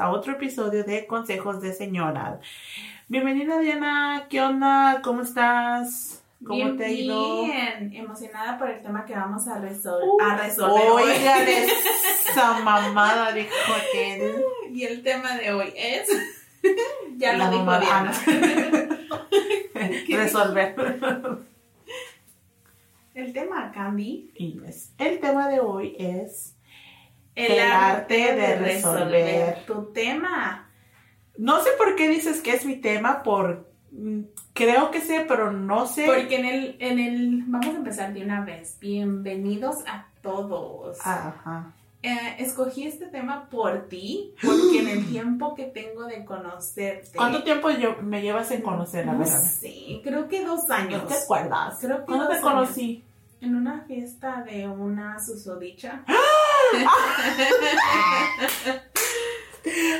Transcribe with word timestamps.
a 0.00 0.10
otro 0.10 0.32
episodio 0.32 0.82
de 0.82 1.06
Consejos 1.06 1.60
de 1.60 1.74
Señora. 1.74 2.40
Bienvenida 3.08 3.58
Diana, 3.58 4.26
¿qué 4.30 4.40
onda? 4.40 5.02
¿Cómo 5.04 5.20
estás? 5.20 6.24
¿Cómo 6.42 6.54
bien, 6.54 6.76
te 6.78 6.86
ha 6.86 6.88
ido? 6.88 7.44
Bien, 7.44 7.92
emocionada 7.92 8.58
por 8.58 8.70
el 8.70 8.80
tema 8.80 9.04
que 9.04 9.12
vamos 9.12 9.46
a, 9.46 9.58
resol 9.58 10.02
Uh, 10.02 10.22
a 10.22 10.36
resolver 10.38 10.90
hoy. 10.90 11.02
Oigan, 11.02 11.48
esa 12.30 12.60
mamada 12.60 13.32
dijo 13.32 13.54
aquel. 13.76 14.42
Y 14.72 14.84
el 14.84 15.02
tema 15.02 15.36
de 15.36 15.52
hoy 15.52 15.70
es. 15.76 16.08
ya 17.18 17.34
La 17.34 17.50
lo 17.50 17.58
dijo. 17.58 17.80
Diana. 17.80 18.12
Resolver. 20.08 20.74
el 23.14 23.32
tema, 23.34 23.70
Candy. 23.70 24.30
Y 24.34 24.58
el 24.96 25.20
tema 25.20 25.48
de 25.48 25.60
hoy 25.60 25.94
es, 25.98 26.56
El, 27.34 27.52
El 27.52 27.60
arte, 27.60 28.24
arte 28.30 28.34
de, 28.36 28.56
resolver. 28.56 29.08
resolver. 29.08 29.64
tu 29.66 29.92
tema. 29.92 30.68
no 31.38 31.62
sé 31.62 31.70
por 31.78 31.94
qué 31.96 32.08
dices 32.08 32.40
que 32.42 32.52
es 32.52 32.64
mi 32.66 32.76
tema, 32.76 33.22
por 33.22 33.70
mm, 33.92 34.20
creo 34.52 34.90
que 34.90 35.00
sé, 35.00 35.24
pero 35.28 35.52
no 35.52 35.86
sé. 35.86 36.06
Porque 36.06 36.36
en 36.36 36.44
el, 36.44 36.76
en 36.80 36.98
el. 36.98 37.44
Vamos 37.46 37.66
a 37.74 37.78
empezar 37.78 38.12
de 38.12 38.22
una 38.24 38.44
vez. 38.44 38.78
Bienvenidos 38.80 39.76
a 39.86 40.06
todos. 40.22 40.98
Ajá. 41.06 41.72
Eh, 42.02 42.36
escogí 42.38 42.84
este 42.86 43.08
tema 43.08 43.48
por 43.50 43.88
ti, 43.88 44.34
porque 44.42 44.78
en 44.80 44.88
el 44.88 45.06
tiempo 45.10 45.54
que 45.54 45.64
tengo 45.64 46.04
de 46.06 46.24
conocerte. 46.24 47.10
¿Cuánto 47.14 47.42
tiempo 47.42 47.70
yo, 47.70 47.96
me 48.02 48.22
llevas 48.22 48.50
en 48.52 48.62
conocer? 48.62 49.06
A 49.08 49.12
No 49.12 49.18
ver, 49.18 49.28
sé, 49.28 50.00
creo 50.02 50.26
que 50.28 50.44
dos 50.44 50.68
años. 50.70 51.02
¿No 51.02 51.08
te 51.08 51.14
acuerdas? 51.14 51.78
Creo 51.80 51.98
que 51.98 52.04
¿Cuándo 52.06 52.28
te 52.28 52.34
años. 52.34 52.42
conocí? 52.44 53.04
En 53.40 53.54
una 53.54 53.84
fiesta 53.86 54.44
de 54.44 54.68
una 54.68 55.18
susodicha. 55.18 56.04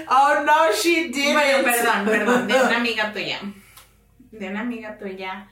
Oh, 0.08 0.42
no, 0.44 0.72
she 0.72 1.08
did. 1.08 1.34
Bueno, 1.34 1.62
perdón, 1.64 2.04
perdón, 2.06 2.48
de 2.48 2.54
una 2.54 2.76
amiga 2.78 3.12
tuya. 3.12 3.38
De 4.32 4.48
una 4.48 4.60
amiga 4.60 4.96
tuya. 4.96 5.48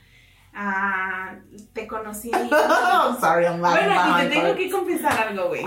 Ah, 0.55 1.35
te 1.73 1.87
conocí. 1.87 2.31
sorry, 3.21 3.45
I'm 3.47 3.61
laughing 3.61 3.87
Bueno, 3.87 4.19
y 4.19 4.23
te 4.23 4.29
tengo 4.31 4.55
que 4.57 4.71
confesar 4.71 5.29
algo, 5.29 5.49
güey. 5.49 5.65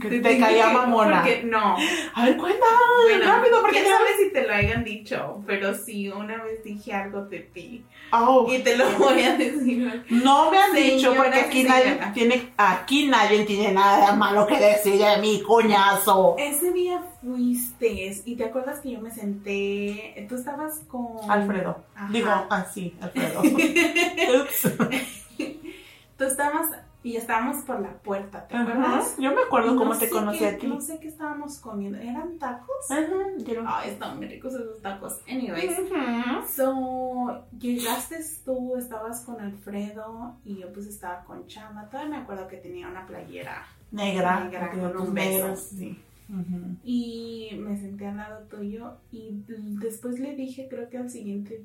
Te 0.00 0.20
te, 0.20 0.38
caía 0.38 0.68
que- 0.68 0.72
mamona. 0.74 1.22
Porque, 1.22 1.42
no. 1.44 1.76
A 2.14 2.24
ver, 2.24 2.36
cuenta 2.36 2.66
Bueno, 3.04 3.24
rápido, 3.24 3.60
porque 3.60 3.80
quién 3.82 3.92
sabe 3.92 4.08
si 4.18 4.32
te 4.32 4.46
lo 4.46 4.52
hayan 4.54 4.82
dicho, 4.82 5.42
pero 5.46 5.74
sí, 5.74 6.08
una 6.08 6.42
vez 6.42 6.64
dije 6.64 6.92
algo 6.92 7.22
de 7.26 7.38
ti. 7.38 7.84
Oh, 8.10 8.46
Y 8.50 8.58
te 8.60 8.76
lo 8.76 8.90
voy 8.98 9.22
a 9.22 9.36
decir. 9.36 10.04
no 10.10 10.50
me 10.50 10.58
han 10.58 10.72
dicho 10.74 11.14
porque 11.14 11.38
aquí 11.38 11.62
nadie 11.64 12.00
tiene, 12.12 12.52
aquí 12.56 13.06
nadie 13.06 13.44
tiene 13.44 13.72
nada 13.72 14.12
malo 14.14 14.46
que 14.46 14.58
decir 14.58 14.98
de 14.98 15.18
mi 15.18 15.40
cuñazo. 15.42 16.34
Ese 16.38 16.72
día 16.72 17.00
fuiste 17.22 18.22
y 18.24 18.36
te 18.36 18.44
acuerdas 18.44 18.80
que 18.80 18.90
yo 18.92 19.00
me 19.00 19.10
senté, 19.10 20.26
tú 20.28 20.34
estabas 20.34 20.80
con... 20.88 21.30
Alfredo. 21.30 21.82
Ajá. 21.94 22.12
Digo, 22.12 22.28
ah, 22.30 22.66
sí, 22.72 22.94
Alfredo. 23.00 23.42
Tú 26.18 26.24
estabas 26.24 26.68
y 27.02 27.16
estábamos 27.16 27.64
por 27.64 27.80
la 27.80 27.94
puerta, 27.94 28.46
¿te 28.46 28.56
acuerdas? 28.56 29.16
Yo 29.18 29.34
me 29.34 29.40
acuerdo 29.42 29.74
cómo 29.76 29.92
no 29.94 29.98
te 29.98 30.08
conocí 30.08 30.44
a 30.44 30.56
ti. 30.56 30.68
No 30.68 30.80
sé 30.80 31.00
qué 31.00 31.08
estábamos 31.08 31.58
comiendo. 31.58 31.98
¿Eran 31.98 32.38
tacos? 32.38 32.90
Ajá, 32.90 33.08
yo- 33.38 33.62
Ay, 33.66 33.90
estaban 33.90 34.18
muy 34.18 34.28
ricos 34.28 34.54
esos 34.54 34.80
tacos. 34.80 35.18
Anyways. 35.28 35.72
So, 36.54 37.42
llegaste 37.58 38.18
tú, 38.44 38.76
estabas 38.76 39.22
con 39.22 39.40
Alfredo 39.40 40.36
y 40.44 40.58
yo 40.60 40.72
pues 40.72 40.86
estaba 40.86 41.24
con 41.24 41.44
Chama. 41.48 41.88
Todavía 41.88 42.10
me 42.18 42.22
acuerdo 42.22 42.46
que 42.46 42.58
tenía 42.58 42.86
una 42.86 43.04
playera. 43.04 43.66
Negra. 43.90 44.44
Negra, 44.44 44.70
con 44.70 44.92
tus 44.92 45.08
un 45.08 45.14
beso. 45.14 45.38
negros, 45.38 45.60
sí. 45.76 46.00
Y 46.84 47.50
me 47.58 47.76
senté 47.76 48.06
al 48.06 48.16
lado 48.16 48.46
tuyo 48.48 48.98
y 49.10 49.42
después 49.46 50.18
le 50.18 50.34
dije, 50.34 50.68
creo 50.68 50.88
que 50.88 50.98
al 50.98 51.10
siguiente 51.10 51.60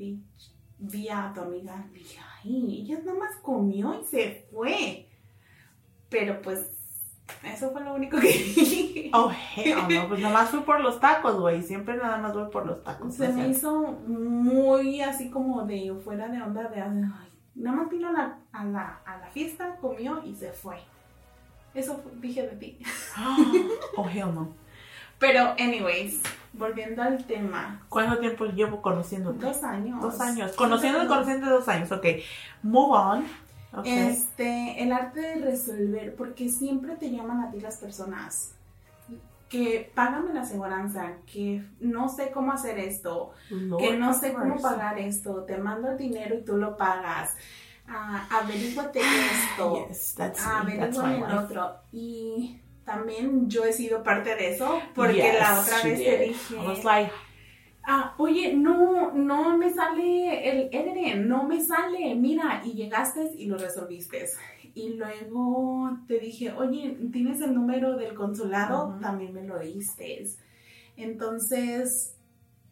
día 0.79 1.29
a 1.29 1.33
tu 1.33 1.41
amiga, 1.41 1.87
le 1.91 1.99
dije, 1.99 2.19
ay, 2.43 2.81
ella 2.81 2.99
nada 3.05 3.17
más 3.17 3.35
comió 3.37 3.99
y 3.99 4.03
se 4.03 4.47
fue. 4.51 5.07
Pero 6.09 6.41
pues, 6.41 6.71
eso 7.43 7.71
fue 7.71 7.83
lo 7.83 7.93
único 7.95 8.19
que 8.19 8.27
dije. 8.27 9.11
Oh, 9.13 9.31
hell 9.55 9.77
no, 9.89 10.07
pues 10.09 10.21
nomás 10.21 10.49
fui 10.49 10.61
por 10.61 10.81
los 10.81 10.99
tacos, 10.99 11.39
güey. 11.39 11.61
Siempre 11.61 11.97
nada 11.97 12.17
más 12.17 12.33
voy 12.33 12.49
por 12.49 12.65
los 12.65 12.83
tacos. 12.83 13.15
Se 13.15 13.29
me 13.29 13.47
hizo 13.47 13.93
muy 14.07 15.01
así 15.01 15.29
como 15.29 15.65
de 15.65 15.93
fuera 16.03 16.27
de 16.27 16.41
onda 16.41 16.67
de, 16.67 16.81
ay, 16.81 17.31
nada 17.55 17.77
más 17.77 17.89
vino 17.89 18.09
a 18.09 18.11
la, 18.11 18.39
a 18.51 18.65
la, 18.65 19.01
a 19.05 19.17
la 19.17 19.27
fiesta, 19.27 19.77
comió 19.77 20.23
y 20.23 20.35
se 20.35 20.51
fue. 20.51 20.77
Eso 21.73 21.97
fue- 21.97 22.11
dije 22.21 22.41
de 22.43 22.55
ti. 22.55 22.77
Oh, 23.97 24.07
hell 24.07 24.33
no. 24.33 24.53
Pero, 25.19 25.55
anyways, 25.59 26.21
volviendo 26.53 27.01
al 27.01 27.25
tema, 27.25 27.81
¿Cuánto 27.89 28.19
tiempo 28.19 28.45
llevo 28.45 28.81
conociéndote? 28.81 29.43
dos 29.45 29.63
años. 29.63 30.01
Dos 30.01 30.19
años. 30.21 30.51
Conociendo 30.53 31.03
y 31.03 31.07
conociendo 31.07 31.49
dos 31.49 31.67
años. 31.67 31.91
Ok. 31.91 32.05
Move 32.63 32.91
on. 32.97 33.25
Ok. 33.73 33.85
Este, 33.85 34.81
el 34.83 34.91
arte 34.91 35.19
de 35.21 35.35
resolver, 35.43 36.15
porque 36.15 36.49
siempre 36.49 36.95
te 36.95 37.09
llaman 37.11 37.41
a 37.41 37.51
ti 37.51 37.59
las 37.59 37.77
personas 37.77 38.53
que 39.49 39.91
págame 39.95 40.33
la 40.33 40.41
aseguranza, 40.41 41.13
que 41.31 41.63
no 41.79 42.09
sé 42.09 42.31
cómo 42.31 42.51
hacer 42.51 42.77
esto, 42.79 43.31
Lord 43.49 43.79
que 43.81 43.97
no 43.97 44.13
sé 44.13 44.33
cómo 44.33 44.57
pagar 44.57 44.99
esto, 44.99 45.43
te 45.45 45.57
mando 45.57 45.91
el 45.91 45.97
dinero 45.97 46.35
y 46.37 46.43
tú 46.43 46.57
lo 46.57 46.75
pagas, 46.75 47.33
ah, 47.87 48.27
averíguate 48.29 48.99
esto, 48.99 49.87
Yes, 49.87 50.15
that's 50.15 50.41
ah, 50.45 50.65
el 50.67 51.37
otro. 51.37 51.75
Y 51.91 52.59
también 52.85 53.49
yo 53.49 53.65
he 53.65 53.73
sido 53.73 54.03
parte 54.03 54.35
de 54.35 54.53
eso, 54.53 54.81
porque 54.95 55.15
Yes, 55.15 55.39
la 55.39 55.59
otra 55.59 55.81
vez 55.83 55.99
te 55.99 56.17
dije, 56.17 56.55
I 56.55 56.67
was 56.67 56.83
like, 56.83 57.11
Ah, 57.89 58.13
oye, 58.17 58.53
no, 58.53 59.13
no 59.13 59.57
me 59.57 59.73
sale 59.73 60.49
el 60.49 60.69
Edren, 60.73 61.25
no 61.25 61.43
me 61.43 61.63
sale, 61.63 62.15
mira, 62.15 62.61
y 62.65 62.73
llegaste 62.73 63.31
y 63.37 63.45
lo 63.45 63.57
resolviste. 63.57 64.25
Y 64.75 64.95
luego 64.95 65.97
te 66.05 66.19
dije, 66.19 66.51
oye, 66.51 66.97
¿tienes 67.13 67.39
el 67.39 67.53
número 67.53 67.95
del 67.95 68.13
consulado? 68.13 68.99
También 69.01 69.33
me 69.33 69.45
lo 69.45 69.57
diste. 69.59 70.27
Entonces, 70.97 72.16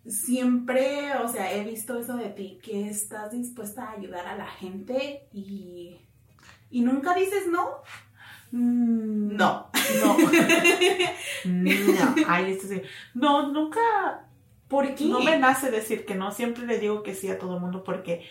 siempre, 0.08 1.14
o 1.24 1.28
sea, 1.28 1.54
he 1.54 1.64
visto 1.64 1.98
eso 2.00 2.16
de 2.18 2.30
ti, 2.30 2.60
que 2.64 2.88
estás 2.90 3.32
dispuesta 3.32 3.86
a 3.90 3.92
ayudar 3.94 4.26
a 4.28 4.38
la 4.38 4.48
gente 4.48 5.28
y, 5.34 5.98
y 6.70 6.82
nunca 6.82 7.14
dices 7.16 7.48
no. 7.48 7.70
mm, 8.52 9.36
No. 9.36 9.70
No. 10.04 10.18
no. 11.46 12.16
Ay, 12.28 12.52
esto 12.52 12.68
sí. 12.68 12.82
No, 13.14 13.52
nunca. 13.52 13.80
¿Por 14.68 14.96
qué? 14.96 15.06
No 15.06 15.20
me 15.20 15.38
nace 15.38 15.70
decir 15.72 16.06
que 16.06 16.16
no. 16.16 16.32
Siempre 16.32 16.66
le 16.66 16.80
digo 16.80 17.04
que 17.04 17.14
sí 17.14 17.30
a 17.30 17.38
todo 17.38 17.56
el 17.56 17.62
mundo 17.62 17.84
porque 17.84 18.26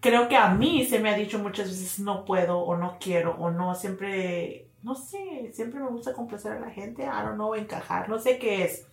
creo 0.00 0.28
que 0.28 0.36
a 0.36 0.48
mí 0.48 0.86
se 0.86 0.98
me 0.98 1.10
ha 1.10 1.14
dicho 1.16 1.38
muchas 1.38 1.68
veces 1.68 1.98
no 2.00 2.24
puedo 2.24 2.58
o 2.60 2.76
no 2.76 2.96
quiero 3.00 3.32
o 3.38 3.50
no. 3.50 3.74
Siempre, 3.74 4.68
no 4.82 4.94
sé, 4.94 5.50
siempre 5.52 5.80
me 5.80 5.88
gusta 5.88 6.12
complacer 6.14 6.52
a 6.52 6.60
la 6.60 6.70
gente. 6.70 7.02
I 7.02 7.06
don't 7.06 7.34
know, 7.34 7.54
encajar. 7.54 8.08
No 8.08 8.18
sé 8.18 8.38
qué 8.38 8.64
es. 8.64 8.86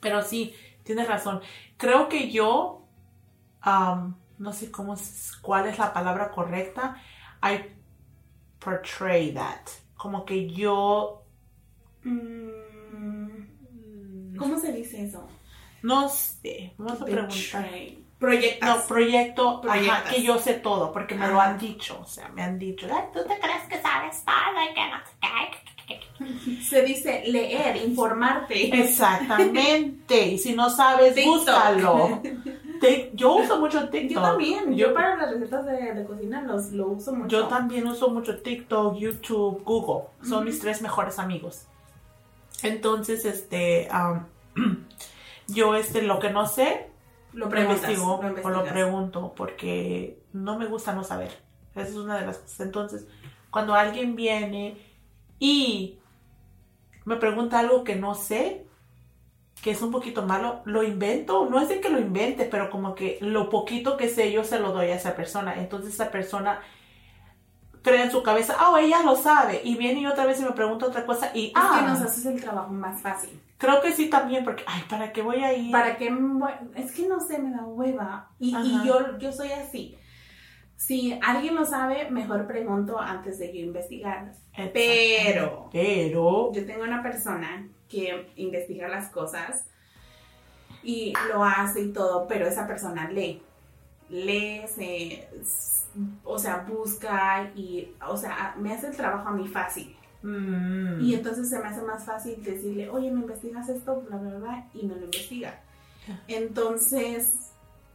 Pero 0.00 0.22
sí, 0.22 0.54
tienes 0.88 1.06
razón. 1.06 1.40
Creo 1.76 2.08
que 2.08 2.30
yo, 2.30 2.82
um, 3.64 4.14
no 4.38 4.52
sé 4.54 4.70
cómo, 4.70 4.94
es- 4.94 5.36
cuál 5.42 5.66
es 5.68 5.78
la 5.78 5.92
palabra 5.92 6.30
correcta. 6.30 6.96
I 7.42 7.60
portray 8.58 9.32
that. 9.34 9.60
Como 9.96 10.24
que 10.24 10.48
yo 10.50 11.24
Mm, 12.04 13.28
¿Cómo 14.38 14.58
se 14.58 14.72
dice 14.72 15.04
eso? 15.04 15.28
No 15.82 16.08
sé, 16.08 16.72
vamos 16.78 17.02
a 17.02 17.04
preguntar. 17.04 17.68
Proyectas. 18.18 18.66
No, 18.68 18.82
proyecto, 18.86 19.60
ajá, 19.68 20.04
que 20.08 20.22
yo 20.22 20.38
sé 20.38 20.54
todo, 20.54 20.90
porque 20.92 21.14
me 21.14 21.28
lo 21.28 21.38
han 21.40 21.58
dicho, 21.58 22.00
o 22.00 22.06
sea, 22.06 22.28
me 22.30 22.42
han 22.42 22.58
dicho, 22.58 22.86
"Ay, 22.90 23.04
tú 23.12 23.20
te 23.24 23.38
crees 23.38 23.64
que 23.68 23.80
sabes 23.82 24.24
todo 24.24 24.62
y 24.70 24.74
que 24.74 24.88
no 24.90 24.96
sé 25.04 25.12
qué". 25.20 25.28
Se 26.68 26.82
dice 26.82 27.24
leer, 27.26 27.76
informarte. 27.76 28.80
Exactamente, 28.80 30.26
y 30.28 30.38
si 30.38 30.54
no 30.54 30.70
sabes, 30.70 31.14
TikTok. 31.14 31.34
búscalo. 31.34 32.22
Yo 33.14 33.36
uso 33.36 33.58
mucho 33.58 33.88
TikTok. 33.88 34.10
Yo 34.10 34.22
también. 34.22 34.76
Yo, 34.76 34.88
Yo, 34.88 34.94
para 34.94 35.16
las 35.16 35.32
recetas 35.32 35.66
de, 35.66 35.94
de 35.94 36.04
cocina 36.04 36.42
los, 36.42 36.72
lo 36.72 36.88
uso 36.88 37.12
mucho. 37.12 37.28
yo 37.28 37.48
también 37.48 37.86
uso 37.86 38.10
mucho 38.10 38.40
TikTok, 38.40 38.96
YouTube, 38.96 39.62
Google. 39.64 40.08
Son 40.22 40.44
mis 40.44 40.58
tres 40.60 40.80
mejores 40.82 41.18
amigos. 41.18 41.66
Entonces, 42.62 43.24
este, 43.24 43.88
yo, 45.48 45.74
este, 45.74 46.02
lo 46.02 46.18
que 46.18 46.30
no 46.30 46.46
sé, 46.46 46.90
Lo 47.32 47.46
investigo 47.46 48.20
lo 48.22 48.42
o 48.42 48.50
lo 48.50 48.64
pregunto 48.64 49.32
porque 49.36 50.20
no 50.32 50.58
me 50.58 50.66
gusta 50.66 50.92
no 50.92 51.04
saber. 51.04 51.30
Esa 51.74 51.88
es 51.88 51.96
una 51.96 52.18
de 52.18 52.26
las 52.26 52.38
cosas. 52.38 52.60
Entonces, 52.60 53.06
cuando 53.50 53.74
alguien 53.74 54.16
viene 54.16 54.76
y 55.38 55.98
me 57.04 57.16
pregunta 57.16 57.58
algo 57.58 57.84
que 57.84 57.96
no 57.96 58.14
sé, 58.14 58.66
que 59.62 59.70
es 59.70 59.82
un 59.82 59.90
poquito 59.90 60.24
malo, 60.24 60.60
lo 60.64 60.82
invento. 60.82 61.48
No 61.50 61.60
es 61.60 61.68
de 61.68 61.80
que 61.80 61.88
lo 61.88 61.98
invente, 61.98 62.44
pero 62.44 62.70
como 62.70 62.94
que 62.94 63.18
lo 63.20 63.48
poquito 63.48 63.96
que 63.96 64.08
sé 64.08 64.32
yo 64.32 64.44
se 64.44 64.60
lo 64.60 64.72
doy 64.72 64.88
a 64.88 64.96
esa 64.96 65.16
persona. 65.16 65.58
Entonces 65.58 65.94
esa 65.94 66.10
persona 66.10 66.60
cree 67.82 68.02
en 68.02 68.10
su 68.10 68.22
cabeza, 68.22 68.56
oh, 68.68 68.76
ella 68.76 69.02
lo 69.02 69.16
sabe, 69.16 69.60
y 69.64 69.76
viene 69.76 70.00
y 70.00 70.06
otra 70.06 70.26
vez 70.26 70.40
y 70.40 70.44
me 70.44 70.52
pregunta 70.52 70.86
otra 70.86 71.06
cosa, 71.06 71.30
y 71.34 71.46
Es 71.46 71.52
ah, 71.54 71.78
que 71.78 71.86
nos 71.86 72.00
haces 72.00 72.26
el 72.26 72.40
trabajo 72.40 72.72
más 72.72 73.00
fácil. 73.00 73.40
creo 73.56 73.80
que 73.80 73.92
sí 73.92 74.10
también, 74.10 74.44
porque, 74.44 74.64
ay, 74.66 74.82
¿para 74.88 75.12
qué 75.12 75.22
voy 75.22 75.42
a 75.42 75.54
ir? 75.54 75.72
¿Para 75.72 75.96
qué? 75.96 76.12
Es 76.74 76.92
que 76.92 77.08
no 77.08 77.20
sé, 77.20 77.38
me 77.38 77.50
da 77.50 77.64
hueva. 77.64 78.30
Y, 78.38 78.54
y 78.54 78.86
yo, 78.86 79.18
yo 79.18 79.32
soy 79.32 79.52
así. 79.52 79.96
Si 80.78 81.18
alguien 81.22 81.56
lo 81.56 81.64
sabe, 81.66 82.08
mejor 82.10 82.46
pregunto 82.46 82.98
antes 83.00 83.38
de 83.40 83.52
yo 83.52 83.60
investigar. 83.66 84.32
Pero 84.72 85.68
Pero, 85.72 86.52
yo 86.52 86.64
tengo 86.66 86.84
una 86.84 87.02
persona 87.02 87.68
que 87.88 88.30
investiga 88.36 88.88
las 88.88 89.10
cosas 89.10 89.66
y 90.82 91.12
lo 91.28 91.44
hace 91.44 91.80
y 91.82 91.92
todo, 91.92 92.26
pero 92.28 92.46
esa 92.46 92.66
persona 92.66 93.10
lee. 93.10 93.42
Lee, 94.08 94.62
se, 94.68 95.28
o 96.24 96.38
sea, 96.38 96.58
busca 96.68 97.50
y, 97.56 97.94
o 98.06 98.16
sea, 98.16 98.54
me 98.58 98.72
hace 98.72 98.86
el 98.88 98.96
trabajo 98.96 99.28
a 99.28 99.32
mí 99.32 99.48
fácil. 99.48 99.96
mm, 100.22 101.00
Y 101.00 101.14
entonces 101.14 101.50
se 101.50 101.58
me 101.58 101.66
hace 101.68 101.82
más 101.82 102.06
fácil 102.06 102.42
decirle, 102.42 102.88
oye, 102.88 103.10
¿me 103.10 103.20
investigas 103.22 103.68
esto? 103.68 104.00
Bla, 104.02 104.16
bla, 104.18 104.38
bla, 104.38 104.68
y 104.74 104.86
me 104.86 104.94
lo 104.96 105.04
investiga. 105.04 105.60
Entonces, 106.28 107.47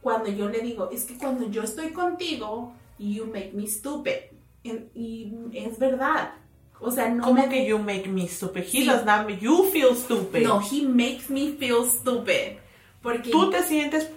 cuando 0.04 0.30
yo 0.30 0.50
le 0.50 0.60
digo, 0.60 0.90
es 0.92 1.04
que 1.06 1.16
cuando 1.16 1.50
yo 1.50 1.62
estoy 1.62 1.90
contigo, 1.90 2.74
you 2.98 3.24
make 3.24 3.52
me 3.54 3.66
stupid. 3.66 4.30
Y 4.62 5.32
es 5.54 5.78
verdad. 5.78 6.34
O 6.78 6.90
sea, 6.90 7.08
no 7.08 7.24
¿cómo 7.24 7.42
me... 7.42 7.48
que 7.48 7.66
you 7.66 7.78
make 7.78 8.06
me 8.06 8.28
stupid? 8.28 8.64
He 8.64 8.82
Sí. 8.82 8.84
does 8.84 9.06
not 9.06 9.26
make 9.26 9.40
you 9.40 9.64
feel 9.72 9.96
stupid. 9.96 10.42
No, 10.42 10.60
he 10.60 10.86
makes 10.86 11.30
me 11.30 11.52
feel 11.52 11.86
stupid. 11.88 12.58
Porque... 13.02 13.30
Tú 13.30 13.50
te 13.50 13.62
sientes, 13.62 14.10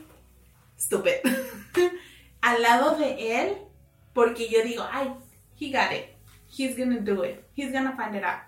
Stupid. 0.77 1.23
Al 2.41 2.61
lado 2.61 2.97
de 2.97 3.41
él, 3.41 3.57
porque 4.13 4.49
yo 4.49 4.61
digo, 4.63 4.83
ay, 4.91 5.13
he 5.59 5.71
got 5.71 5.91
it. 5.93 6.05
He's 6.49 6.77
gonna 6.77 6.99
do 6.99 7.23
it. 7.23 7.43
He's 7.55 7.71
gonna 7.71 7.95
find 7.95 8.15
it 8.15 8.23
out. 8.23 8.41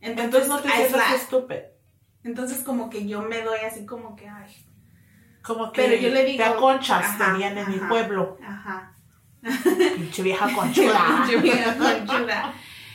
entonces 0.00 0.48
no 0.48 0.60
te 0.60 0.68
sientes 0.68 1.22
stupid. 1.22 1.64
Entonces 2.22 2.62
como 2.62 2.90
que 2.90 3.06
yo 3.06 3.22
me 3.22 3.42
doy 3.42 3.58
así 3.66 3.84
como 3.84 4.16
que, 4.16 4.28
ay, 4.28 4.54
Como 5.46 5.70
que 5.72 5.82
Pero 5.82 6.02
yo 6.02 6.10
le 6.10 6.24
digo, 6.24 6.38
te 6.42 6.50
aconchas, 6.50 7.04
ajá, 7.04 7.32
dirían 7.32 7.56
en 7.58 7.70
mi 7.70 7.78
pueblo. 7.78 8.36
ajá. 8.44 8.92
Pinche 9.96 10.22
vieja 10.22 10.48
conchuda. 10.54 10.98
Pinche 11.26 11.36
vieja 11.40 11.76
conchuda. 11.76 12.52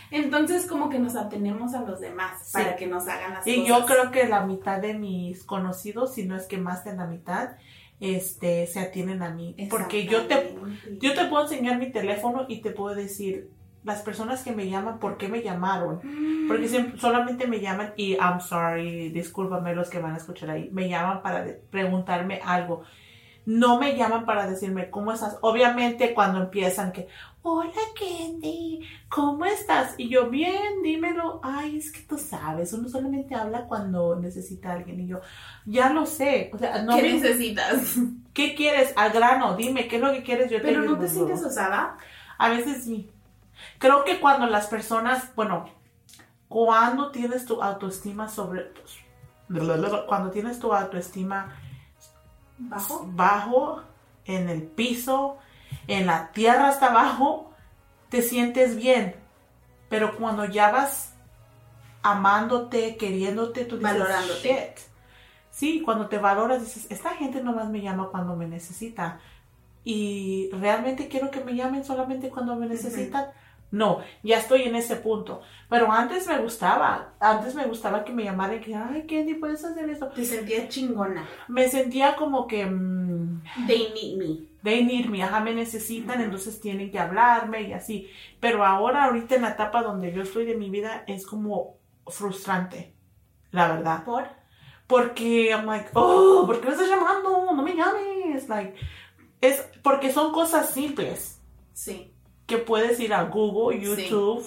Entonces 0.09 0.65
como 0.65 0.89
que 0.89 0.99
nos 0.99 1.15
atenemos 1.15 1.73
a 1.73 1.81
los 1.83 2.01
demás 2.01 2.45
Sí. 2.45 2.53
para 2.53 2.75
que 2.75 2.85
nos 2.87 3.07
hagan 3.07 3.33
las 3.35 3.47
Y 3.47 3.61
cosas. 3.61 3.67
yo 3.79 3.85
creo 3.85 4.11
que 4.11 4.27
la 4.27 4.41
mitad 4.45 4.79
de 4.81 4.93
mis 4.95 5.43
conocidos, 5.45 6.13
si 6.13 6.25
no 6.25 6.35
es 6.35 6.47
que 6.47 6.57
más 6.57 6.83
de 6.83 6.95
la 6.95 7.05
mitad, 7.07 7.51
este, 8.01 8.67
se 8.67 8.79
atienen 8.81 9.23
a 9.23 9.29
mí. 9.29 9.55
Porque 9.69 10.05
yo 10.07 10.27
te, 10.27 10.55
yo 10.99 11.13
te 11.13 11.25
puedo 11.25 11.43
enseñar 11.43 11.77
mi 11.77 11.91
teléfono 11.91 12.45
y 12.49 12.61
te 12.61 12.71
puedo 12.71 12.93
decir, 12.95 13.49
las 13.83 14.01
personas 14.01 14.43
que 14.43 14.51
me 14.51 14.69
llaman, 14.69 14.99
¿por 14.99 15.17
qué 15.17 15.27
me 15.27 15.41
llamaron? 15.41 16.01
Porque 16.47 16.67
siempre, 16.67 16.99
solamente 16.99 17.47
me 17.47 17.59
llaman 17.59 17.93
y 17.95 18.13
I'm 18.13 18.39
sorry, 18.39 19.09
discúlpame 19.09 19.73
los 19.75 19.89
que 19.89 19.99
van 19.99 20.13
a 20.13 20.17
escuchar 20.17 20.51
ahí, 20.51 20.69
me 20.71 20.87
llaman 20.89 21.21
para 21.23 21.45
preguntarme 21.69 22.41
algo. 22.43 22.83
No 23.43 23.79
me 23.79 23.95
llaman 23.97 24.25
para 24.25 24.47
decirme 24.47 24.91
cómo 24.91 25.11
estás. 25.11 25.39
Obviamente 25.41 26.13
cuando 26.13 26.39
empiezan 26.43 26.91
que, 26.91 27.07
hola 27.41 27.71
Candy, 27.99 28.81
¿cómo 29.09 29.45
estás? 29.45 29.95
Y 29.97 30.09
yo, 30.09 30.29
bien, 30.29 30.83
dímelo. 30.83 31.39
Ay, 31.41 31.77
es 31.77 31.91
que 31.91 32.01
tú 32.01 32.19
sabes, 32.19 32.71
uno 32.73 32.87
solamente 32.87 33.33
habla 33.33 33.65
cuando 33.65 34.15
necesita 34.15 34.69
a 34.69 34.73
alguien. 34.73 34.99
Y 34.99 35.07
yo, 35.07 35.21
ya 35.65 35.89
lo 35.91 36.05
sé. 36.05 36.51
O 36.53 36.59
sea, 36.59 36.83
no 36.83 36.95
¿Qué 36.95 37.01
me- 37.01 37.13
necesitas? 37.13 37.95
¿qué 38.31 38.53
quieres? 38.53 38.93
Al 38.95 39.11
grano, 39.11 39.55
dime, 39.57 39.87
¿qué 39.87 39.95
es 39.95 40.01
lo 40.03 40.11
que 40.11 40.21
quieres? 40.21 40.51
Yo 40.51 40.57
te 40.61 40.67
Pero 40.67 40.83
no 40.83 40.99
te 40.99 41.07
sientes 41.07 41.43
osada. 41.43 41.97
A 42.37 42.49
veces 42.49 42.83
sí. 42.83 43.09
Creo 43.79 44.03
que 44.03 44.19
cuando 44.19 44.47
las 44.47 44.67
personas, 44.67 45.33
bueno, 45.35 45.65
cuando 46.47 47.11
tienes 47.11 47.45
tu 47.45 47.61
autoestima 47.61 48.27
sobre, 48.27 48.71
cuando 50.07 50.31
tienes 50.31 50.59
tu 50.59 50.73
autoestima 50.73 51.55
¿Bajo? 52.57 53.07
bajo, 53.07 53.81
en 54.25 54.49
el 54.49 54.63
piso, 54.63 55.37
en 55.87 56.05
la 56.05 56.31
tierra 56.31 56.67
hasta 56.69 56.87
abajo, 56.87 57.53
te 58.09 58.21
sientes 58.21 58.75
bien. 58.75 59.15
Pero 59.89 60.17
cuando 60.17 60.45
ya 60.45 60.71
vas 60.71 61.13
amándote, 62.03 62.97
queriéndote, 62.97 63.65
tú 63.65 63.77
dices, 63.77 63.93
Valorándote. 63.93 64.41
"Shit". 64.75 64.91
Sí, 65.49 65.81
cuando 65.81 66.07
te 66.07 66.17
valoras, 66.17 66.61
dices, 66.61 66.87
esta 66.89 67.11
gente 67.11 67.41
nomás 67.43 67.69
me 67.69 67.81
llama 67.81 68.09
cuando 68.09 68.35
me 68.35 68.47
necesita. 68.47 69.19
Y 69.83 70.49
realmente 70.53 71.07
quiero 71.07 71.31
que 71.31 71.43
me 71.43 71.55
llamen 71.55 71.83
solamente 71.83 72.29
cuando 72.29 72.55
me 72.55 72.67
necesitan. 72.67 73.31
No, 73.71 74.01
ya 74.21 74.37
estoy 74.39 74.63
en 74.63 74.75
ese 74.75 74.97
punto. 74.97 75.41
Pero 75.69 75.89
antes 75.91 76.27
me 76.27 76.37
gustaba. 76.39 77.13
Antes 77.19 77.55
me 77.55 77.65
gustaba 77.65 78.03
que 78.03 78.11
me 78.11 78.25
llamaran 78.25 78.57
y 78.57 78.59
que, 78.59 78.75
ay, 78.75 79.07
Candy, 79.07 79.35
puedes 79.35 79.63
hacer 79.63 79.89
eso. 79.89 80.07
Te 80.09 80.25
sentías 80.25 80.67
chingona. 80.67 81.27
Me 81.47 81.69
sentía 81.69 82.15
como 82.17 82.47
que 82.47 82.65
mm, 82.65 83.43
They 83.67 83.93
need 83.93 84.17
me. 84.17 84.47
they 84.63 84.83
need 84.83 85.05
me, 85.05 85.23
ajá, 85.23 85.39
me 85.39 85.53
necesitan, 85.53 86.21
entonces 86.21 86.59
tienen 86.59 86.91
que 86.91 86.99
hablarme 86.99 87.61
y 87.63 87.73
así. 87.73 88.09
Pero 88.41 88.65
ahora, 88.65 89.05
ahorita 89.05 89.35
en 89.35 89.43
la 89.43 89.51
etapa 89.51 89.81
donde 89.81 90.11
yo 90.13 90.21
estoy 90.21 90.45
de 90.45 90.55
mi 90.55 90.69
vida, 90.69 91.03
es 91.07 91.25
como 91.25 91.77
frustrante, 92.07 92.93
la 93.51 93.69
verdad. 93.69 94.03
¿Por? 94.03 94.27
Porque 94.87 95.49
I'm 95.51 95.65
like, 95.65 95.89
oh, 95.93 96.43
¿por 96.45 96.59
qué 96.59 96.67
me 96.67 96.73
estás 96.73 96.89
llamando? 96.89 97.53
No 97.53 97.63
me 97.63 97.73
llames. 97.75 98.49
Like, 98.49 98.75
es 99.39 99.65
porque 99.81 100.11
son 100.11 100.31
cosas 100.33 100.69
simples 100.71 101.37
Sí. 101.73 102.10
Que 102.51 102.57
puedes 102.57 102.99
ir 102.99 103.13
a 103.13 103.23
Google, 103.23 103.79
YouTube. 103.79 104.45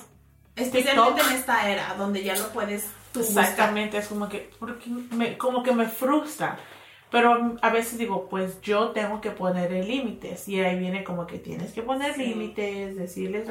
Especialmente 0.57 1.15
TikTok. 1.15 1.31
en 1.33 1.37
esta 1.39 1.69
era 1.71 1.95
donde 1.95 2.23
ya 2.23 2.37
lo 2.37 2.49
puedes 2.51 2.89
tú 3.13 3.21
buscar. 3.21 3.45
Exactamente, 3.45 3.99
es 3.99 4.07
como 4.07 4.29
que, 4.29 4.51
porque 4.59 4.89
me, 4.89 5.37
como 5.39 5.63
que 5.63 5.73
me 5.73 5.89
frustra. 5.89 6.59
Pero 7.11 7.57
a 7.63 7.71
veces 7.71 7.97
digo, 7.99 8.29
pues 8.29 8.61
yo 8.61 8.89
tengo 8.91 9.21
que 9.21 9.31
poner 9.31 9.71
límites. 9.71 10.49
Y 10.49 10.61
ahí 10.61 10.77
viene 10.77 11.05
como 11.05 11.27
que 11.29 11.39
tienes 11.39 11.73
que 11.73 11.83
poner 11.83 12.15
Sí. 12.15 12.27
límites, 12.27 12.97
decirles. 12.97 13.49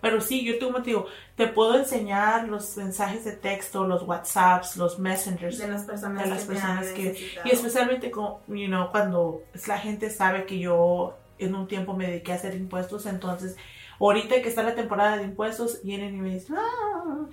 Pero 0.00 0.20
sí, 0.22 0.42
yo 0.42 0.58
como 0.58 0.82
te 0.82 0.90
digo, 0.90 1.06
te 1.36 1.48
puedo 1.48 1.76
enseñar 1.76 2.48
los 2.48 2.76
mensajes 2.78 3.24
de 3.26 3.32
texto, 3.32 3.86
los 3.86 4.02
WhatsApps, 4.04 4.76
los 4.76 4.98
messengers 4.98 5.58
de 5.58 5.68
las 5.68 5.84
personas 5.84 6.24
de 6.24 6.30
las 6.30 6.42
que 6.44 6.46
personas 6.46 6.86
que 6.88 7.30
y 7.44 7.50
especialmente 7.50 8.10
con, 8.10 8.36
you 8.48 8.66
know, 8.68 8.90
cuando 8.90 9.42
la 9.66 9.78
gente 9.78 10.08
sabe 10.08 10.46
que 10.46 10.58
yo 10.58 11.14
en 11.44 11.54
un 11.54 11.66
tiempo 11.66 11.94
me 11.94 12.06
dediqué 12.06 12.32
a 12.32 12.36
hacer 12.36 12.54
impuestos 12.54 13.06
entonces 13.06 13.56
ahorita 13.98 14.42
que 14.42 14.48
está 14.48 14.62
la 14.62 14.74
temporada 14.74 15.16
de 15.16 15.24
impuestos 15.24 15.80
vienen 15.82 16.16
y 16.16 16.20
me 16.20 16.34
dicen 16.34 16.56
ah, 16.58 17.26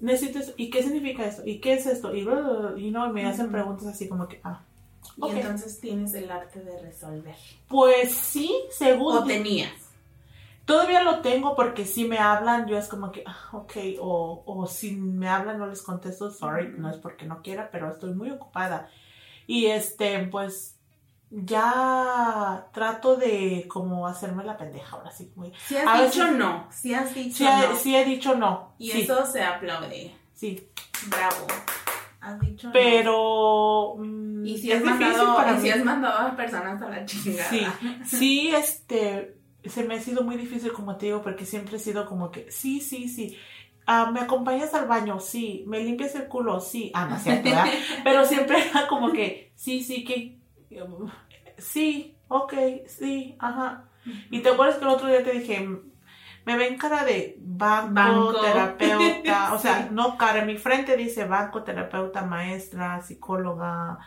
necesito 0.00 0.38
esto 0.38 0.52
y 0.56 0.70
qué 0.70 0.82
significa 0.82 1.24
esto 1.24 1.42
y 1.44 1.60
qué 1.60 1.74
es 1.74 1.86
esto 1.86 2.14
y, 2.14 2.24
bla, 2.24 2.40
bla, 2.40 2.58
bla, 2.58 2.80
you 2.80 2.90
know, 2.90 3.08
y 3.08 3.12
me 3.12 3.26
hacen 3.26 3.50
preguntas 3.50 3.86
así 3.86 4.08
como 4.08 4.28
que 4.28 4.40
ah 4.44 4.62
Y 5.16 5.30
entonces 5.30 5.80
tienes 5.80 6.14
el 6.14 6.30
arte 6.30 6.60
de 6.60 6.80
resolver. 6.80 7.36
pues 7.68 8.12
sí 8.12 8.52
según 8.70 9.16
O 9.16 9.24
tenías. 9.24 9.72
Todavía 10.64 11.02
lo 11.02 11.20
tengo 11.20 11.56
porque 11.56 11.84
si 11.84 12.04
me 12.04 12.18
hablan, 12.18 12.68
yo 12.68 12.78
es 12.78 12.86
como 12.86 13.10
que, 13.10 13.24
ah, 13.26 13.48
ok, 13.52 13.72
o, 14.00 14.44
o 14.46 14.66
si 14.66 14.92
me 14.92 15.28
hablan 15.28 15.58
no 15.58 15.66
les 15.66 15.82
contesto, 15.82 16.30
sorry, 16.30 16.72
no 16.78 16.88
es 16.88 16.96
porque 16.98 17.26
no 17.26 17.42
quiera, 17.42 17.68
pero 17.72 17.90
estoy 17.90 18.14
muy 18.14 18.30
ocupada. 18.30 18.88
Y 19.48 19.66
este, 19.66 20.20
pues 20.28 20.78
ya 21.32 22.66
trato 22.72 23.16
de 23.16 23.66
como 23.68 24.06
hacerme 24.06 24.44
la 24.44 24.56
pendeja 24.56 24.96
ahora 24.96 25.10
sí. 25.10 25.32
Muy, 25.34 25.52
Si 25.66 25.76
has 25.76 25.86
A 25.86 26.04
dicho 26.04 26.20
veces- 26.24 26.36
no. 26.38 26.68
Si 26.70 26.94
has 26.94 27.14
dicho 27.14 27.44
no. 27.44 27.76
sí 27.76 27.96
he 27.96 28.04
dicho 28.04 28.34
no, 28.34 28.74
Y 28.78 28.90
sí, 28.90 29.00
eso 29.02 29.24
se 29.26 29.42
aplaude. 29.42 30.14
sí, 30.34 30.68
Bravo. 31.08 31.46
Has 32.20 32.38
dicho 32.40 32.68
no. 32.68 32.72
pero 32.72 33.94
mm, 33.98 34.46
Y 34.46 34.58
si 34.58 34.70
es 34.70 34.78
has 34.78 34.84
mandado, 34.84 35.34
para 35.36 35.58
y 35.58 35.60
si 35.62 35.70
has 35.70 35.84
mandado 35.84 36.18
a 36.28 36.36
personas 36.36 36.80
a 36.82 36.88
la 36.88 37.04
chingada. 37.04 37.48
Sí, 37.50 37.66
sí, 38.04 38.54
este, 38.54 39.36
se 39.64 39.82
me 39.84 39.94
ha 39.96 40.00
sido 40.00 40.22
muy 40.22 40.36
difícil, 40.36 40.72
como 40.72 40.96
te 40.96 41.06
digo, 41.06 41.22
porque 41.22 41.44
siempre 41.46 41.76
he 41.76 41.80
sido 41.80 42.06
como 42.06 42.30
que, 42.30 42.50
sí, 42.50 42.80
sí, 42.80 43.08
sí. 43.08 43.36
Ah, 43.86 44.10
¿Me 44.12 44.20
acompañas 44.20 44.72
al 44.74 44.86
baño? 44.86 45.18
Sí. 45.18 45.64
¿Me 45.66 45.80
limpias 45.80 46.14
el 46.14 46.28
culo? 46.28 46.60
Sí. 46.60 46.92
Ah, 46.94 47.06
no 47.06 47.18
cierto, 47.18 47.48
¿verdad? 47.48 47.66
Pero 48.04 48.24
siempre 48.24 48.68
era 48.70 48.86
como 48.86 49.10
que, 49.10 49.52
sí, 49.56 49.82
sí, 49.82 50.04
que, 50.04 50.38
sí, 51.58 52.16
ok, 52.28 52.54
sí, 52.86 53.36
ajá. 53.38 53.84
Y 54.30 54.40
te 54.40 54.50
acuerdas 54.50 54.76
que 54.76 54.84
el 54.84 54.90
otro 54.90 55.08
día 55.08 55.22
te 55.22 55.32
dije, 55.32 55.68
me 56.44 56.56
ven 56.56 56.76
cara 56.76 57.04
de 57.04 57.36
banco, 57.40 57.92
Banco. 57.94 58.40
terapeuta, 58.40 59.52
o 59.54 59.58
sea, 59.58 59.82
Sí. 59.82 59.88
no 59.92 60.18
cara, 60.18 60.40
en 60.40 60.46
mi 60.46 60.56
frente 60.58 60.96
dice 60.96 61.24
banco, 61.24 61.62
terapeuta, 61.62 62.22
maestra, 62.22 63.00
psicóloga, 63.00 63.98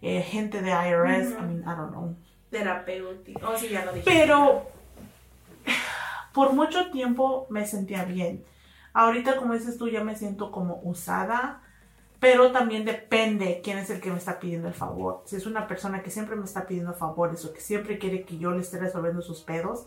eh, 0.00 0.22
gente 0.22 0.62
de 0.62 0.70
IRS, 0.70 1.32
Ujú. 1.34 1.44
I 1.44 1.46
mean, 1.46 1.60
I 1.62 1.76
don't 1.76 1.90
know. 1.90 2.16
Terapéutico. 2.50 3.48
Oh, 3.48 3.56
sí, 3.56 3.68
ya 3.70 3.84
lo 3.84 3.92
dije. 3.92 4.04
Pero 4.04 4.66
por 6.32 6.52
mucho 6.52 6.90
tiempo 6.90 7.46
me 7.50 7.66
sentía 7.66 8.04
bien. 8.04 8.44
Ahorita, 8.94 9.36
como 9.36 9.54
dices 9.54 9.78
tú, 9.78 9.88
ya 9.88 10.04
me 10.04 10.16
siento 10.16 10.50
como 10.52 10.80
usada, 10.82 11.61
pero 12.22 12.52
también 12.52 12.84
depende 12.84 13.60
quién 13.64 13.78
es 13.78 13.90
el 13.90 14.00
que 14.00 14.08
me 14.08 14.16
está 14.18 14.38
pidiendo 14.38 14.68
el 14.68 14.74
favor. 14.74 15.24
Si 15.26 15.34
es 15.34 15.44
una 15.44 15.66
persona 15.66 16.04
que 16.04 16.10
siempre 16.10 16.36
me 16.36 16.44
está 16.44 16.68
pidiendo 16.68 16.94
favores 16.94 17.44
o 17.44 17.52
que 17.52 17.60
siempre 17.60 17.98
quiere 17.98 18.22
que 18.24 18.38
yo 18.38 18.52
le 18.52 18.60
esté 18.60 18.78
resolviendo 18.78 19.22
sus 19.22 19.40
pedos, 19.40 19.86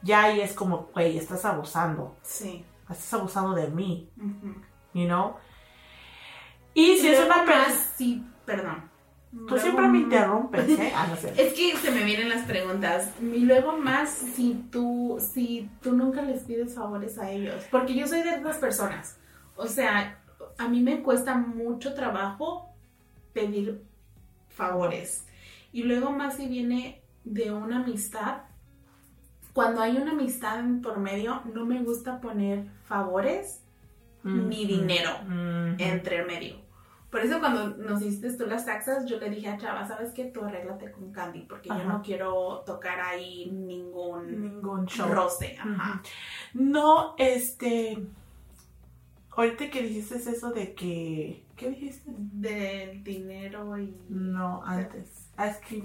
ya 0.00 0.22
ahí 0.22 0.40
es 0.40 0.52
como, 0.52 0.88
güey, 0.94 1.18
estás 1.18 1.44
abusando, 1.44 2.14
Sí. 2.22 2.64
estás 2.88 3.12
abusando 3.14 3.56
de 3.56 3.66
mí, 3.66 4.08
Ujú. 4.16 4.54
you 4.92 5.06
know. 5.06 5.34
Y 6.74 6.96
si 6.98 7.08
es 7.08 7.18
una 7.26 7.44
persona... 7.44 7.74
sí, 7.96 8.24
perdón. 8.46 8.88
Tú 9.32 9.40
Luego 9.40 9.58
siempre 9.58 9.88
me 9.88 9.98
interrumpes, 9.98 10.68
¿eh? 10.78 10.92
Ah, 10.96 11.08
no 11.10 11.16
sé. 11.16 11.34
Es 11.36 11.54
que 11.54 11.76
se 11.76 11.90
me 11.90 12.04
vienen 12.04 12.28
las 12.28 12.46
preguntas. 12.46 13.10
Y 13.20 13.40
luego 13.40 13.76
más 13.76 14.10
si 14.10 14.54
tú, 14.70 15.18
si 15.20 15.68
tú 15.82 15.92
nunca 15.92 16.22
les 16.22 16.44
pides 16.44 16.76
favores 16.76 17.18
a 17.18 17.32
ellos. 17.32 17.64
Porque 17.72 17.96
yo 17.96 18.06
soy 18.06 18.22
de 18.22 18.30
esas 18.36 18.58
personas. 18.58 19.18
O 19.56 19.66
sea, 19.66 20.20
a 20.58 20.68
mí 20.68 20.80
me 20.80 21.02
cuesta 21.02 21.36
mucho 21.36 21.94
trabajo 21.94 22.70
pedir 23.32 23.82
favores. 24.48 25.26
Y 25.72 25.82
luego 25.82 26.10
más 26.10 26.36
si 26.36 26.46
viene 26.46 27.02
de 27.24 27.50
una 27.52 27.78
amistad. 27.82 28.42
Cuando 29.52 29.80
hay 29.80 29.96
una 29.96 30.12
amistad 30.12 30.58
en 30.60 30.82
por 30.82 30.98
medio, 30.98 31.42
no 31.52 31.64
me 31.64 31.82
gusta 31.82 32.20
poner 32.20 32.66
favores 32.86 33.60
ni 34.22 34.64
dinero 34.66 35.10
Mm, 35.28 35.74
entre 35.78 36.24
medio. 36.24 36.56
Por 37.10 37.20
eso 37.20 37.38
cuando 37.38 37.68
nos 37.76 38.02
hiciste 38.02 38.32
tú 38.32 38.46
las 38.46 38.66
taxas, 38.66 39.06
yo 39.06 39.20
le 39.20 39.30
dije 39.30 39.48
a 39.48 39.56
Chava, 39.56 39.86
¿sabes 39.86 40.10
qué? 40.12 40.24
Tú 40.24 40.42
arréglate 40.44 40.90
con 40.90 41.12
Candy, 41.12 41.42
porque 41.42 41.68
yo 41.68 41.84
no 41.84 42.02
quiero 42.02 42.64
tocar 42.66 42.98
ahí 43.00 43.50
ningún 43.52 44.40
Ningún 44.40 44.86
show. 44.86 45.08
roce. 45.12 45.56
Ajá. 45.60 46.02
No, 46.54 47.14
este. 47.18 48.04
Ahorita 49.36 49.70
que 49.70 49.82
dijiste 49.82 50.16
eso 50.16 50.50
de 50.52 50.74
que. 50.74 51.44
¿Qué 51.56 51.70
dijiste? 51.70 52.10
Del 52.16 53.02
dinero 53.04 53.78
y... 53.78 53.96
No, 54.08 54.62
antes. 54.64 55.28
Ah, 55.36 55.48
Es 55.48 55.58
que 55.58 55.82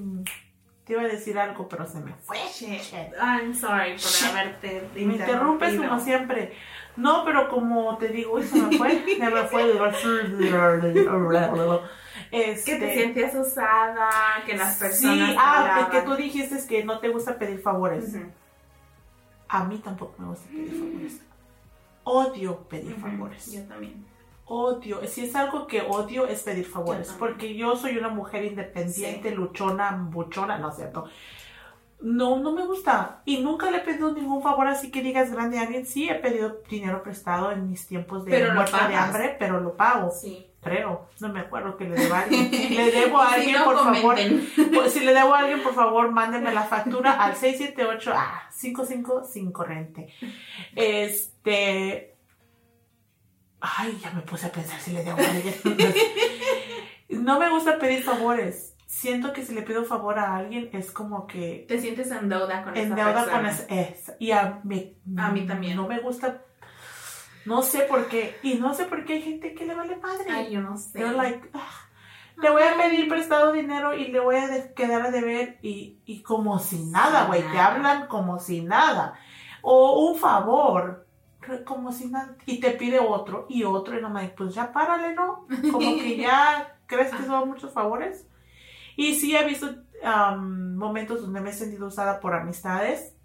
te 0.83 0.93
iba 0.93 1.03
a 1.03 1.07
decir 1.07 1.37
algo, 1.37 1.67
pero 1.67 1.85
se 1.85 1.99
me 1.99 2.13
fue. 2.13 2.37
Shit. 2.51 3.13
I'm 3.21 3.53
sorry 3.53 3.91
por 3.91 3.99
Shit. 3.99 4.29
haberte 4.29 4.89
Me 4.95 5.01
interrumpes 5.01 5.75
como 5.75 5.99
siempre. 5.99 6.53
No, 6.95 7.23
pero 7.23 7.47
como 7.49 7.97
te 7.97 8.09
digo, 8.09 8.33
uy, 8.33 8.43
se 8.43 8.61
me 8.61 8.77
fue. 8.77 9.03
Se 9.17 9.29
me 9.29 9.43
fue. 9.43 9.81
Este, 12.31 12.71
Que 12.73 12.79
te 12.79 12.93
sientes 12.93 13.35
usada, 13.35 14.09
que 14.45 14.55
las 14.57 14.77
personas... 14.77 15.29
Sí, 15.29 15.35
ah, 15.39 15.75
alaban. 15.75 15.91
que 15.91 16.01
tú 16.01 16.15
dijiste 16.15 16.57
que 16.67 16.83
no 16.83 16.99
te 16.99 17.09
gusta 17.09 17.37
pedir 17.39 17.59
favores. 17.59 18.15
A 19.47 19.63
mí 19.63 19.77
tampoco 19.79 20.15
me 20.19 20.27
gusta 20.27 20.47
pedir 20.49 20.71
favores. 20.71 21.21
Odio 22.11 22.57
pedir 22.67 22.95
favores. 22.95 23.51
Yo 23.51 23.61
también. 23.63 24.05
Odio. 24.45 25.05
Si 25.05 25.25
es 25.25 25.35
algo 25.35 25.67
que 25.67 25.81
odio 25.81 26.25
es 26.25 26.41
pedir 26.41 26.65
favores. 26.65 27.15
Porque 27.19 27.53
yo 27.55 27.75
soy 27.75 27.97
una 27.97 28.09
mujer 28.09 28.45
independiente, 28.45 29.29
Sí. 29.29 29.35
luchona, 29.35 29.91
buchona, 30.09 30.57
¿no 30.57 30.69
es 30.69 30.75
cierto? 30.77 31.05
No, 32.01 32.39
no 32.39 32.51
me 32.53 32.65
gusta. 32.65 33.21
Y 33.25 33.41
nunca 33.41 33.69
le 33.69 33.77
he 33.77 33.81
pedido 33.81 34.11
ningún 34.13 34.41
favor 34.41 34.67
así 34.67 34.89
que 34.89 35.01
digas 35.03 35.31
grande 35.31 35.59
a 35.59 35.63
alguien. 35.63 35.85
Sí, 35.85 36.09
he 36.09 36.15
pedido 36.15 36.61
dinero 36.69 37.03
prestado 37.03 37.51
en 37.51 37.69
mis 37.69 37.85
tiempos 37.85 38.25
de 38.25 38.51
muerta 38.51 38.87
de 38.87 38.95
hambre, 38.95 39.35
pero 39.37 39.59
lo 39.59 39.75
pago. 39.75 40.09
Sí. 40.09 40.48
Creo. 40.61 41.09
No 41.21 41.29
me 41.29 41.39
acuerdo 41.39 41.77
que 41.77 41.85
le 41.85 41.95
debo 41.95 42.13
a 42.15 42.19
alguien. 42.23 42.51
Le 42.51 42.91
debo 42.91 43.19
a 43.21 43.29
Si 43.29 43.35
alguien, 43.35 43.55
no, 43.59 43.63
por 43.65 43.75
favor. 43.77 44.15
Pues, 44.73 44.93
si 44.93 44.99
le 45.01 45.13
debo 45.13 45.33
a 45.33 45.39
alguien, 45.39 45.63
por 45.63 45.73
favor, 45.73 46.11
mándenme 46.11 46.53
la 46.53 46.63
factura 46.63 47.13
al 47.13 47.35
678 47.35 48.11
ah, 48.13 48.47
55 48.51 49.23
sin 49.23 49.51
corriente. 49.51 50.13
Este. 50.75 52.15
Ay, 53.61 53.97
ya 54.01 54.11
me 54.11 54.21
puse 54.21 54.47
a 54.47 54.51
pensar 54.51 54.79
si 54.79 54.91
le 54.91 55.03
debo 55.03 55.17
a 55.19 55.29
alguien. 55.29 55.55
No 57.09 57.39
me 57.39 57.49
gusta 57.49 57.79
pedir 57.79 58.03
favores. 58.03 58.75
Siento 58.85 59.33
que 59.33 59.43
si 59.43 59.55
le 59.55 59.63
pido 59.63 59.83
favor 59.83 60.19
a 60.19 60.35
alguien 60.35 60.69
es 60.73 60.91
como 60.91 61.25
que 61.25 61.65
Te 61.67 61.79
sientes 61.79 62.11
en 62.11 62.29
deuda 62.29 62.63
con 62.63 62.77
en 62.77 62.85
esa 62.85 62.95
deuda 62.95 63.13
persona. 63.13 63.37
con 63.37 63.45
esa. 63.47 63.65
es- 63.65 64.13
y 64.19 64.31
a 64.31 64.61
mí, 64.63 64.95
A 65.17 65.31
mí 65.31 65.47
también. 65.47 65.75
No 65.75 65.87
me 65.87 65.99
gusta. 65.99 66.43
No 67.45 67.61
sé 67.61 67.81
por 67.81 68.07
qué. 68.07 68.37
Y 68.43 68.55
no 68.55 68.73
sé 68.73 68.85
por 68.85 69.05
qué 69.05 69.13
hay 69.13 69.21
gente 69.21 69.53
que 69.53 69.65
le 69.65 69.75
vale 69.75 69.95
madre. 69.97 70.25
Ay, 70.29 70.51
yo 70.51 70.61
no 70.61 70.77
sé. 70.77 70.99
They're 70.99 71.15
like, 71.15 71.49
"Ah, 71.53 71.89
le 72.37 72.49
voy 72.49 72.63
a 72.63 72.75
pedir 72.77 73.07
prestado 73.09 73.51
dinero 73.51 73.93
y 73.93 74.07
le 74.07 74.19
voy 74.19 74.35
a 74.37 74.73
quedar 74.73 75.01
a 75.01 75.11
deber 75.11 75.57
y, 75.61 75.97
y 76.05 76.21
como 76.21 76.59
si 76.59 76.85
nada, 76.85 77.25
güey, 77.25 77.41
te 77.51 77.59
hablan 77.59 78.07
como 78.07 78.39
si 78.39 78.61
nada. 78.61 79.15
O 79.61 80.09
un 80.09 80.17
favor, 80.17 81.05
como 81.65 81.91
si 81.91 82.07
nada, 82.07 82.35
y 82.45 82.59
te 82.59 82.71
pide 82.71 82.99
otro 82.99 83.45
y 83.49 83.63
otro 83.63 83.97
y 83.97 84.01
no 84.01 84.09
me 84.09 84.29
pues 84.29 84.53
ya 84.53 84.71
párale, 84.71 85.13
¿no? 85.15 85.47
Como 85.71 85.79
que 85.97 86.17
ya 86.17 86.77
crees 86.85 87.11
que 87.13 87.23
son 87.23 87.49
muchos 87.49 87.73
favores. 87.73 88.25
Y 88.95 89.15
sí 89.15 89.35
he 89.35 89.43
visto 89.45 89.67
am, 90.03 90.75
momentos 90.75 91.21
donde 91.21 91.41
me 91.41 91.49
he 91.49 91.53
sentido 91.53 91.87
usada 91.87 92.19
por 92.19 92.33
amistades. 92.35 93.15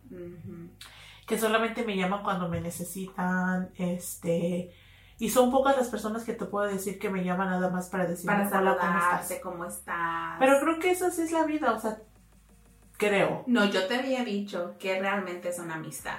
Que 1.27 1.39
solamente 1.39 1.85
me 1.85 1.97
llaman 1.97 2.23
cuando 2.23 2.49
me 2.49 2.61
necesitan, 2.61 3.71
este, 3.77 4.71
y 5.19 5.31
son 5.31 5.51
pocas 5.51 5.77
las 5.77 5.89
personas 5.89 6.25
que 6.25 6.35
te 6.35 6.45
puedo 6.45 6.67
decir 6.67 6.99
que 6.99 7.09
me 7.09 7.25
llaman 7.25 7.51
nada 7.51 7.71
más 7.71 7.89
para 7.89 8.07
decirme 8.07 8.33
Para 8.49 8.59
hola, 8.61 8.77
¿cómo 8.79 8.99
estás? 8.99 9.41
¿cómo 9.43 9.65
estás? 9.65 10.37
Pero 10.39 10.61
creo 10.61 10.79
que 10.79 10.91
eso 10.91 11.11
sí 11.11 11.23
es 11.23 11.33
la 11.33 11.45
vida, 11.45 11.73
o 11.73 11.79
sea, 11.81 11.99
creo. 12.97 13.45
No, 13.47 13.65
yo 13.65 13.87
te 13.87 13.97
había 13.97 14.25
dicho 14.25 14.75
que 14.79 14.99
realmente 15.01 15.49
es 15.49 15.59
una 15.59 15.75
amistad. 15.77 16.19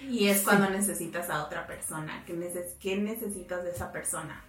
Y 0.00 0.28
es 0.28 0.38
Sí. 0.40 0.44
cuando 0.44 0.68
necesitas 0.68 1.30
a 1.30 1.44
otra 1.44 1.66
persona. 1.66 2.24
¿Qué, 2.26 2.34
neces- 2.36 2.76
qué 2.78 2.96
necesitas 2.96 3.64
de 3.64 3.70
esa 3.70 3.90
persona? 3.90 4.42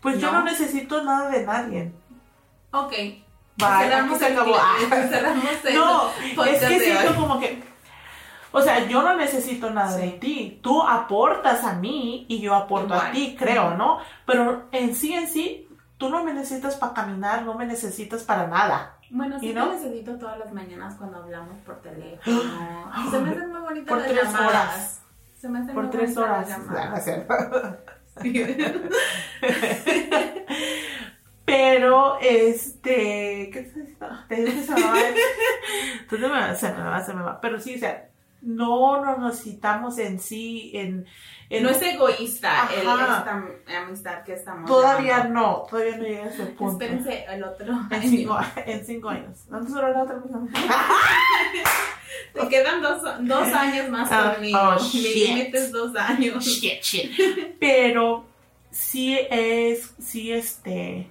Pues 0.00 0.20
yo 0.20 0.32
No. 0.32 0.42
necesito 0.44 1.02
nada 1.04 1.30
de 1.30 1.44
nadie. 1.46 1.92
Ok. 2.72 2.90
Bye, 2.90 3.68
cerramos 3.84 4.18
se 4.18 4.26
acabó. 4.26 4.56
cerramos 4.88 5.44
No, 5.72 6.44
es 6.44 6.60
que 6.64 6.78
siento 6.80 7.14
como 7.14 7.38
que, 7.40 7.62
o 8.52 8.60
sea, 8.62 8.86
yo 8.86 9.02
no 9.02 9.16
necesito 9.16 9.70
nada 9.70 9.96
de 9.96 10.10
ti. 10.12 10.58
Tú 10.62 10.82
aportas 10.82 11.64
a 11.64 11.74
mí 11.74 12.24
y 12.28 12.40
yo 12.40 12.54
aporto 12.54 12.94
a 12.94 13.10
ti, 13.10 13.36
creo. 13.38 13.74
¿no? 13.74 13.98
Pero 14.24 14.68
en 14.72 14.94
sí, 14.94 15.12
en 15.14 15.28
sí, 15.28 15.68
tú 15.98 16.08
no 16.08 16.24
me 16.24 16.32
necesitas 16.32 16.76
para 16.76 16.94
caminar, 16.94 17.42
no 17.42 17.54
me 17.54 17.66
necesitas 17.66 18.22
para 18.22 18.46
nada. 18.46 18.92
Bueno, 19.10 19.38
sí 19.38 19.46
¿Y 19.50 19.54
te 19.54 19.60
no? 19.60 19.72
necesito 19.72 20.16
todas 20.18 20.38
las 20.38 20.52
mañanas 20.52 20.94
cuando 20.96 21.18
hablamos 21.18 21.58
por 21.64 21.80
teléfono. 21.80 22.90
Se 23.10 23.18
me 23.20 23.30
hacen 23.30 23.52
muy 23.52 23.60
bonitas 23.60 23.88
Por 23.88 23.98
las 23.98 24.08
tres 24.08 24.24
llamadas. 24.24 24.48
horas. 24.48 25.02
Se 25.40 25.48
me 25.48 25.58
hacen 25.60 25.74
Por 25.74 25.84
muy 25.84 25.92
tres 25.92 26.16
horas. 26.16 26.48
las 26.48 26.58
no 26.66 26.96
es. 26.96 27.26
Pero, 31.44 32.18
este, 32.20 33.50
¿qué 33.52 33.70
te 33.72 33.80
diciendo? 33.80 34.08
Te 34.28 34.34
digo 34.36 34.50
que 34.52 34.62
se 34.62 34.74
me 34.74 34.82
va. 34.82 34.94
Entonces 36.00 36.28
me 36.28 36.34
va, 36.40 36.54
se 36.56 36.72
me 36.72 36.82
va, 36.82 37.04
se 37.04 37.14
me 37.14 37.22
va. 37.22 37.40
Pero 37.40 37.60
sí, 37.60 37.76
o 37.76 37.78
sea, 37.78 38.08
no 38.42 39.04
nos 39.04 39.18
necesitamos 39.18 39.98
en 39.98 40.18
sí, 40.20 40.70
en... 40.74 41.06
en- 41.50 41.62
No 41.62 41.70
es 41.70 41.80
egoísta 41.82 42.68
el, 42.74 42.80
esta 42.80 43.42
amistad 43.78 44.22
que 44.24 44.34
estamos 44.34 44.66
todavía 44.70 45.24
no, 45.24 45.66
todavía 45.70 45.96
no 45.96 46.02
llega 46.04 46.24
a 46.24 46.28
ese 46.28 46.46
punto. 46.46 46.72
Espérense 46.84 47.24
el 47.28 47.42
otro 47.44 47.66
En 47.90 48.02
cinco, 48.02 48.38
en 48.66 48.84
cinco 48.86 49.08
años. 49.08 49.46
¿Dónde 49.48 49.70
duró 49.72 49.90
la 49.92 50.02
otra? 50.02 50.16
Te 52.32 52.48
quedan 52.48 52.82
dos, 52.82 53.02
dos 53.20 53.48
años 53.52 53.88
más 53.88 54.08
Ah, 54.12 54.34
conmigo. 54.34 54.58
oh, 54.58 54.76
Mi 54.94 55.00
límite 55.02 55.58
es 55.58 55.72
dos 55.72 55.94
años. 55.96 56.44
shit, 56.44 56.82
shit. 56.82 57.10
Pero 57.58 58.24
sí 58.70 59.18
es, 59.30 59.94
sí 59.98 60.32
este, 60.32 61.10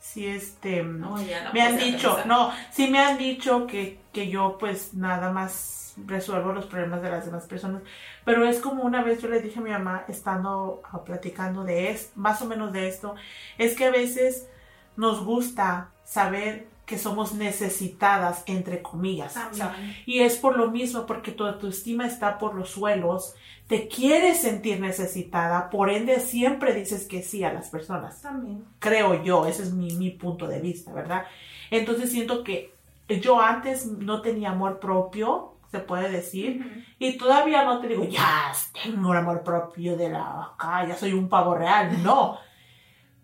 sí 0.00 0.26
este, 0.26 0.82
No, 0.82 1.16
me 1.52 1.60
han 1.62 1.78
dicho, 1.78 2.18
no, 2.26 2.50
sí 2.72 2.88
me 2.88 2.98
han 2.98 3.18
dicho 3.18 3.66
que, 3.66 3.98
que 4.14 4.28
yo 4.28 4.56
pues 4.58 4.94
nada 4.94 5.30
más 5.30 5.94
resuelvo 6.06 6.52
los 6.52 6.66
problemas 6.66 7.02
de 7.02 7.10
las 7.10 7.26
demás 7.26 7.46
personas, 7.46 7.82
pero 8.24 8.46
es 8.46 8.60
como 8.60 8.82
una 8.82 9.02
vez 9.02 9.20
yo 9.20 9.28
le 9.28 9.40
dije 9.40 9.58
a 9.58 9.62
mi 9.62 9.70
mamá, 9.70 10.04
estando 10.08 10.82
ah, 10.90 11.04
platicando 11.04 11.64
de 11.64 11.90
esto, 11.90 12.12
más 12.16 12.40
o 12.40 12.46
menos 12.46 12.72
de 12.72 12.88
esto, 12.88 13.14
es 13.58 13.76
que 13.76 13.84
a 13.84 13.90
veces 13.90 14.48
nos 14.96 15.24
gusta 15.24 15.90
saber 16.04 16.68
que 16.86 16.98
somos 16.98 17.32
necesitadas, 17.32 18.42
entre 18.46 18.82
comillas. 18.82 19.36
O 19.36 19.54
sea, 19.54 19.70
También. 19.70 19.96
y 20.04 20.18
es 20.20 20.36
por 20.36 20.56
lo 20.56 20.70
mismo, 20.70 21.06
porque 21.06 21.32
tu 21.32 21.44
autoestima 21.44 22.06
está 22.06 22.38
por 22.38 22.54
los 22.54 22.70
suelos, 22.70 23.34
te 23.66 23.88
quieres 23.88 24.42
sentir 24.42 24.80
necesitada, 24.80 25.70
por 25.70 25.88
ende 25.88 26.20
siempre 26.20 26.74
dices 26.74 27.06
que 27.06 27.22
sí 27.22 27.42
a 27.42 27.52
las 27.52 27.70
personas. 27.70 28.20
También. 28.20 28.64
Creo 28.80 29.22
yo, 29.22 29.46
ese 29.46 29.62
es 29.62 29.72
mi, 29.72 29.94
mi 29.96 30.10
punto 30.10 30.46
de 30.46 30.60
vista, 30.60 30.92
¿verdad? 30.92 31.24
Entonces 31.70 32.10
siento 32.12 32.44
que 32.44 32.73
yo 33.08 33.40
antes 33.40 33.86
no 33.86 34.22
tenía 34.22 34.50
amor 34.50 34.80
propio, 34.80 35.58
se 35.70 35.80
puede 35.80 36.08
decir, 36.08 36.84
y 36.98 37.18
todavía 37.18 37.64
no 37.64 37.80
te 37.80 37.88
digo, 37.88 38.04
ya 38.04 38.52
tengo 38.82 39.10
un 39.10 39.16
amor 39.16 39.42
propio 39.42 39.96
de 39.96 40.08
la 40.08 40.52
acá, 40.54 40.86
ya 40.86 40.96
soy 40.96 41.12
un 41.12 41.28
pavo 41.28 41.54
real, 41.54 42.02
no. 42.04 42.38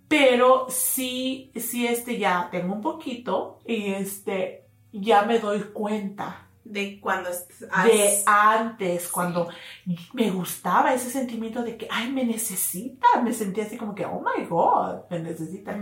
Pero 0.08 0.66
sí, 0.68 1.52
sí, 1.54 1.86
este 1.86 2.18
ya 2.18 2.48
tengo 2.50 2.74
un 2.74 2.80
poquito 2.80 3.60
y 3.64 3.92
este 3.92 4.66
ya 4.92 5.22
me 5.22 5.38
doy 5.38 5.60
cuenta 5.72 6.48
De 6.64 6.98
cuando 7.00 7.30
de 7.30 8.22
antes, 8.26 9.08
cuando 9.08 9.48
me 10.12 10.30
gustaba 10.30 10.92
ese 10.92 11.10
sentimiento 11.10 11.62
de 11.62 11.76
que, 11.76 11.86
ay, 11.88 12.10
me 12.10 12.24
necesita, 12.24 13.06
me 13.22 13.32
sentía 13.32 13.64
así 13.64 13.76
como 13.76 13.94
que, 13.94 14.04
oh 14.04 14.20
my 14.20 14.44
god, 14.46 15.08
me 15.10 15.20
necesita. 15.20 15.78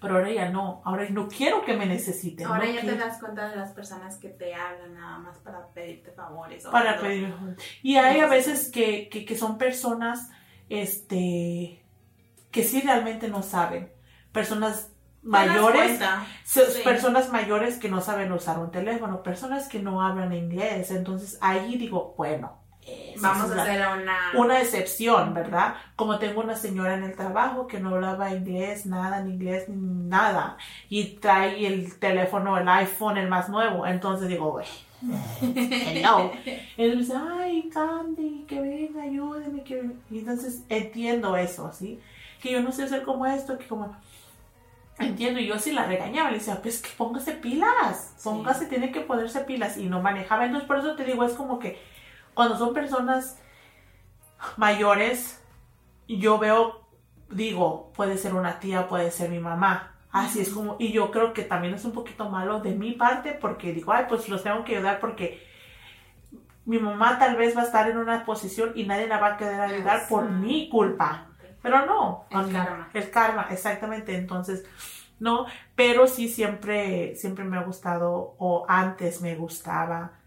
Pero 0.00 0.14
ahora 0.14 0.30
ya 0.30 0.48
no, 0.50 0.80
ahora 0.84 1.08
no 1.10 1.26
quiero 1.28 1.64
que 1.64 1.76
me 1.76 1.84
necesiten. 1.86 2.46
Ahora 2.46 2.66
no 2.66 2.72
ya 2.72 2.80
quiero- 2.82 2.96
te 2.96 3.02
das 3.04 3.18
cuenta 3.18 3.48
de 3.48 3.56
las 3.56 3.72
personas 3.72 4.16
que 4.18 4.28
te 4.28 4.54
hablan 4.54 4.94
nada 4.94 5.18
más 5.18 5.38
para 5.38 5.66
pedirte 5.68 6.12
favores. 6.12 6.64
o 6.66 6.70
para 6.70 7.00
pedir. 7.00 7.34
Y 7.82 7.96
hay 7.96 8.20
a 8.20 8.26
veces 8.28 8.70
que, 8.70 9.08
que, 9.08 9.24
que 9.24 9.36
son 9.36 9.58
personas, 9.58 10.30
este, 10.68 11.84
que 12.50 12.62
sí 12.62 12.80
realmente 12.80 13.28
no 13.28 13.42
saben. 13.42 13.92
Personas 14.32 14.92
mayores, 15.22 15.98
Sí. 16.44 16.60
personas 16.84 17.30
mayores 17.32 17.78
que 17.78 17.88
no 17.88 18.00
saben 18.00 18.30
usar 18.32 18.58
un 18.58 18.70
teléfono, 18.70 19.22
personas 19.22 19.68
que 19.68 19.80
no 19.80 20.02
hablan 20.02 20.32
inglés. 20.32 20.90
Entonces 20.90 21.38
ahí 21.40 21.76
digo, 21.76 22.14
bueno, 22.16 22.57
Vamos 23.20 23.50
a 23.50 23.62
hacer 23.62 23.80
una... 24.00 24.16
una 24.36 24.60
excepción, 24.60 25.34
¿verdad? 25.34 25.74
Como 25.96 26.18
tengo 26.20 26.40
una 26.40 26.54
señora 26.54 26.94
en 26.94 27.02
el 27.02 27.16
trabajo 27.16 27.66
que 27.66 27.80
no 27.80 27.90
hablaba 27.96 28.30
inglés, 28.32 28.86
nada 28.86 29.18
en 29.18 29.28
inglés, 29.30 29.68
ni 29.68 29.76
nada, 30.08 30.56
y 30.88 31.04
trae 31.16 31.66
el 31.66 31.98
teléfono, 31.98 32.56
el 32.58 32.68
iPhone, 32.68 33.16
el 33.18 33.28
más 33.28 33.48
nuevo, 33.48 33.86
entonces 33.86 34.28
digo, 34.28 34.52
güey, 34.52 34.66
él 36.76 36.98
dice, 36.98 37.14
ay, 37.16 37.68
Candy, 37.72 38.44
que 38.48 38.60
venga, 38.60 39.02
ayúdeme, 39.02 39.62
que 39.64 39.76
venga". 39.76 39.94
Y 40.10 40.18
entonces 40.20 40.62
entiendo 40.68 41.36
eso, 41.36 41.72
¿sí? 41.72 42.00
Que 42.40 42.52
yo 42.52 42.62
no 42.62 42.72
sé 42.72 42.84
hacer 42.84 43.02
como 43.02 43.26
esto, 43.26 43.58
que 43.58 43.66
como... 43.66 43.96
Entiendo, 45.00 45.38
y 45.38 45.46
yo 45.46 45.58
sí 45.60 45.70
la 45.72 45.86
regañaba, 45.86 46.30
le 46.30 46.38
decía, 46.38 46.60
pues 46.60 46.82
que 46.82 46.90
póngase 46.96 47.32
pilas, 47.32 48.14
Sí. 48.16 48.24
póngase, 48.28 48.66
tiene 48.66 48.90
que 48.90 49.00
ponerse 49.00 49.40
pilas, 49.40 49.76
y 49.76 49.86
no 49.86 50.02
manejaba, 50.02 50.44
entonces 50.46 50.66
por 50.66 50.78
eso 50.78 50.96
te 50.96 51.04
digo, 51.04 51.22
es 51.24 51.34
como 51.34 51.58
que 51.60 51.78
cuando 52.38 52.56
son 52.56 52.72
personas 52.72 53.36
mayores, 54.56 55.42
yo 56.06 56.38
veo, 56.38 56.86
digo, 57.30 57.92
puede 57.96 58.16
ser 58.16 58.32
una 58.34 58.60
tía, 58.60 58.86
puede 58.86 59.10
ser 59.10 59.28
mi 59.28 59.40
mamá. 59.40 59.96
Así 60.12 60.42
es 60.42 60.50
como, 60.50 60.76
y 60.78 60.92
yo 60.92 61.10
creo 61.10 61.32
que 61.32 61.42
también 61.42 61.74
es 61.74 61.84
un 61.84 61.90
poquito 61.90 62.30
malo 62.30 62.60
de 62.60 62.76
mi 62.76 62.92
parte 62.92 63.32
porque 63.32 63.72
digo, 63.72 63.92
ay, 63.92 64.04
pues 64.08 64.28
los 64.28 64.44
tengo 64.44 64.62
que 64.62 64.76
ayudar 64.76 65.00
porque 65.00 65.44
mi 66.64 66.78
mamá 66.78 67.18
tal 67.18 67.34
vez 67.34 67.56
va 67.56 67.62
a 67.62 67.64
estar 67.64 67.90
en 67.90 67.98
una 67.98 68.24
posición 68.24 68.70
y 68.76 68.86
nadie 68.86 69.08
la 69.08 69.18
va 69.18 69.34
a 69.34 69.36
querer 69.36 69.60
ayudar 69.60 70.06
por 70.06 70.30
mi 70.30 70.68
culpa. 70.68 71.26
Pero 71.60 71.86
no, 71.86 72.26
El 72.30 72.52
karma. 72.52 72.88
El 72.94 73.10
karma, 73.10 73.48
exactamente. 73.50 74.14
Entonces, 74.14 74.64
no, 75.18 75.46
pero 75.74 76.06
sí 76.06 76.28
siempre, 76.28 77.16
siempre 77.16 77.44
me 77.44 77.58
ha 77.58 77.64
gustado, 77.64 78.36
o 78.38 78.64
antes 78.68 79.22
me 79.22 79.34
gustaba 79.34 80.17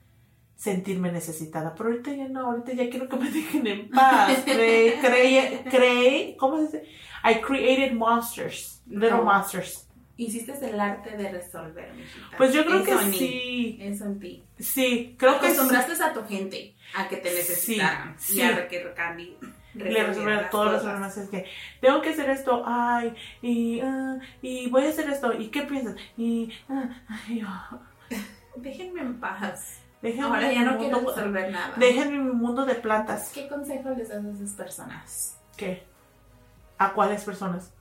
sentirme 0.61 1.11
necesitada. 1.11 1.73
Pero 1.73 1.89
ahorita 1.89 2.13
ya 2.13 2.27
no, 2.27 2.51
ahorita 2.51 2.73
ya 2.73 2.87
quiero 2.89 3.09
que 3.09 3.17
me 3.17 3.31
dejen 3.37 3.65
en 3.65 3.89
paz. 3.89 4.43
Creé, 4.45 4.99
creé, 5.01 5.63
creé, 5.69 6.35
¿cómo 6.37 6.57
se 6.57 6.63
dice? 6.79 6.83
I 7.23 7.41
created 7.41 7.93
monsters, 7.93 8.83
little 8.87 9.19
Oh. 9.21 9.23
monsters. 9.23 9.87
Hiciste 10.17 10.53
el 10.69 10.79
arte 10.79 11.17
de 11.17 11.31
resolver, 11.31 11.91
mijita. 11.95 12.37
Pues 12.37 12.53
yo 12.53 12.63
creo 12.63 12.83
Eso 12.83 12.85
que 12.85 13.05
en 13.05 13.13
sí, 13.13 13.77
Eso 13.81 14.05
en 14.05 14.19
ti. 14.19 14.43
sí, 14.59 15.15
creo 15.17 15.39
que 15.39 15.47
sí. 15.47 15.53
Acostumbraste 15.53 16.03
a 16.03 16.13
tu 16.13 16.23
gente 16.25 16.75
a 16.95 17.07
que 17.07 17.17
te 17.17 17.33
necesitaran 17.33 18.15
Sí, 18.19 18.37
y 18.37 18.41
a 18.41 18.67
que 18.67 18.93
Candy 18.93 19.35
le 19.73 20.03
resolver 20.03 20.49
todos 20.51 20.73
los 20.73 20.83
problemas 20.83 21.17
es 21.17 21.27
que 21.29 21.45
tengo 21.79 22.01
que 22.01 22.09
hacer 22.09 22.29
esto 22.29 22.61
ay 22.67 23.15
y 23.41 23.79
ah, 23.79 24.19
y 24.43 24.69
voy 24.69 24.83
a 24.83 24.89
hacer 24.89 25.09
esto 25.09 25.33
y 25.33 25.47
qué 25.47 25.63
piensas 25.63 25.95
y 26.17 26.51
ah, 26.69 27.01
ay, 27.07 27.41
oh, 27.43 27.79
Déjenme 28.57 29.01
en 29.01 29.19
paz. 29.19 29.79
Déjenme 30.01 30.27
Ahora 30.27 30.51
ya 30.51 30.59
mi 30.59 30.65
no 30.65 30.77
quiero 30.77 30.97
mundo- 30.97 31.15
resolver 31.15 31.51
nada. 31.51 31.73
déjenme 31.77 32.17
mi 32.19 32.31
mundo 32.33 32.65
de 32.65 32.75
plantas 32.75 33.31
¿Qué 33.33 33.47
consejo 33.47 33.89
les 33.91 34.09
das 34.09 34.23
a 34.25 34.29
esas 34.29 34.51
personas? 34.55 35.37
qué 35.57 35.83
a 36.77 36.93
cuáles 36.93 37.23
personas 37.23 37.71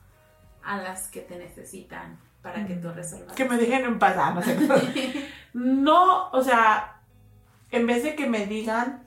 A 0.63 0.77
las 0.77 1.07
que 1.07 1.21
te 1.21 1.35
necesitan 1.37 2.19
para 2.43 2.65
que 2.67 2.75
tú 2.75 2.89
resuelvas. 2.91 3.33
Mm. 3.33 3.35
que 3.35 3.45
me 3.45 3.57
dejen 3.57 3.85
en 3.85 3.99
paz 3.99 4.15
ah, 4.17 4.31
no 4.35 4.41
sé 4.41 4.57
no 5.53 6.29
o 6.31 6.43
sea 6.43 7.01
en 7.71 7.85
vez 7.87 8.03
de 8.03 8.15
que 8.15 8.27
me 8.27 8.45
digan 8.45 9.03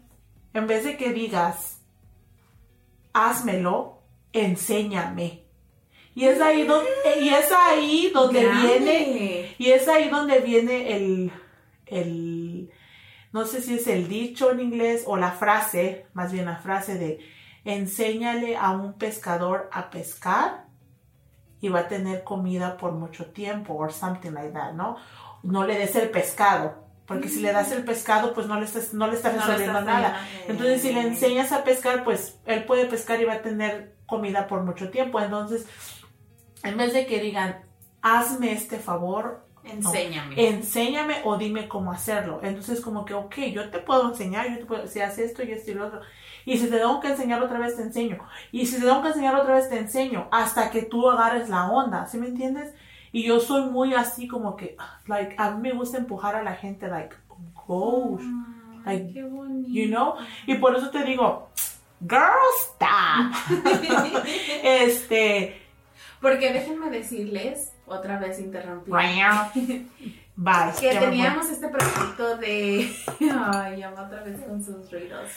en 0.52 0.66
vez 0.66 0.84
de 0.84 0.96
que 0.96 1.12
digas 1.12 1.80
házmelo 3.12 4.02
enséñame 4.32 5.44
y 6.16 6.26
es 6.26 6.40
ahí 6.40 6.64
donde 6.64 6.88
y 7.20 7.28
es 7.28 7.50
ahí 7.52 8.10
donde 8.14 8.42
Grande. 8.44 8.66
viene 8.68 9.54
Y 9.58 9.70
es 9.70 9.88
ahí 9.88 10.08
donde 10.10 10.38
viene 10.40 10.94
el, 10.96 11.32
el, 11.86 12.23
no 13.34 13.44
sé 13.46 13.60
si 13.62 13.74
es 13.74 13.88
el 13.88 14.06
dicho 14.06 14.52
en 14.52 14.60
inglés 14.60 15.02
o 15.06 15.16
la 15.16 15.32
frase, 15.32 16.06
más 16.14 16.30
bien 16.30 16.44
la 16.44 16.58
frase 16.58 16.96
de 16.96 17.18
enséñale 17.64 18.56
a 18.56 18.70
un 18.70 18.92
pescador 18.92 19.68
a 19.72 19.90
pescar 19.90 20.66
y 21.60 21.68
va 21.68 21.80
a 21.80 21.88
tener 21.88 22.22
comida 22.22 22.76
por 22.76 22.92
mucho 22.92 23.26
tiempo 23.32 23.74
or 23.74 23.92
something 23.92 24.30
like 24.30 24.52
that, 24.52 24.74
¿no? 24.74 24.98
No 25.42 25.66
le 25.66 25.76
des 25.76 25.96
el 25.96 26.10
pescado, 26.10 26.84
porque 27.06 27.28
si 27.28 27.40
le 27.40 27.50
das 27.50 27.72
el 27.72 27.84
pescado, 27.84 28.34
pues 28.34 28.46
no 28.46 28.60
le 28.60 28.66
estás, 28.66 28.94
no 28.94 29.08
le 29.08 29.14
estás 29.16 29.34
resolviendo 29.34 29.80
nada. 29.80 30.16
Entonces, 30.46 30.82
si 30.82 30.92
le 30.92 31.00
enseñas 31.00 31.50
a 31.50 31.64
pescar, 31.64 32.04
pues 32.04 32.38
él 32.46 32.64
puede 32.66 32.86
pescar 32.86 33.20
y 33.20 33.24
va 33.24 33.32
a 33.32 33.42
tener 33.42 33.96
comida 34.06 34.46
por 34.46 34.62
mucho 34.62 34.90
tiempo. 34.90 35.20
Entonces, 35.20 35.66
en 36.62 36.76
vez 36.76 36.92
de 36.92 37.04
que 37.06 37.18
digan, 37.18 37.64
hazme 38.00 38.52
este 38.52 38.78
favor, 38.78 39.43
Enséñame. 39.64 40.48
enséñame 40.48 41.16
o 41.24 41.36
dime 41.36 41.68
cómo 41.68 41.90
hacerlo. 41.92 42.40
Entonces, 42.42 42.80
como 42.80 43.04
que, 43.04 43.14
ok, 43.14 43.36
yo 43.52 43.70
te 43.70 43.78
puedo 43.78 44.10
enseñar, 44.10 44.50
yo 44.50 44.58
te 44.58 44.66
puedo, 44.66 44.86
si 44.86 45.00
haces 45.00 45.30
esto 45.30 45.42
y 45.42 45.52
esto 45.52 45.70
y 45.70 45.74
lo 45.74 45.86
otro. 45.86 46.00
Y 46.44 46.58
si 46.58 46.68
te 46.68 46.76
tengo 46.78 47.00
que 47.00 47.08
enseñar 47.08 47.42
otra 47.42 47.58
vez, 47.58 47.76
te 47.76 47.82
enseño. 47.82 48.18
Y 48.52 48.66
si 48.66 48.76
te 48.76 48.82
tengo 48.82 49.02
que 49.02 49.08
enseñar 49.08 49.34
otra 49.34 49.54
vez, 49.54 49.68
te 49.68 49.78
enseño. 49.78 50.28
Hasta 50.30 50.70
que 50.70 50.82
tú 50.82 51.08
agarres 51.08 51.48
la 51.48 51.70
onda, 51.70 52.06
¿sí 52.06 52.18
me 52.18 52.26
entiendes? 52.26 52.74
Y 53.12 53.22
yo 53.24 53.40
soy 53.40 53.70
muy 53.70 53.94
así 53.94 54.26
como 54.26 54.56
que, 54.56 54.76
like, 55.06 55.34
a 55.38 55.52
mí 55.52 55.68
me 55.68 55.72
gusta 55.72 55.98
empujar 55.98 56.34
a 56.36 56.42
la 56.42 56.54
gente, 56.54 56.88
like, 56.88 57.14
go, 57.66 58.18
like, 58.84 59.12
qué 59.12 59.22
bonito. 59.22 59.68
you 59.70 59.86
know? 59.86 60.14
Y 60.46 60.56
por 60.56 60.76
eso 60.76 60.90
te 60.90 61.04
digo, 61.04 61.48
girl, 62.00 62.34
stop. 62.58 63.32
este, 64.62 65.62
Porque 66.20 66.52
déjenme 66.52 66.90
decirles, 66.90 67.73
otra 67.86 68.18
vez 68.18 68.38
interrumpí. 68.40 68.90
bye. 70.36 70.72
que 70.80 70.96
teníamos 70.98 71.48
este 71.48 71.68
proyecto 71.68 72.36
de 72.38 72.90
ay 73.20 73.80
va 73.82 74.02
otra 74.06 74.22
vez 74.24 74.40
con 74.40 74.62
sus 74.64 74.90
ruidos 74.90 75.30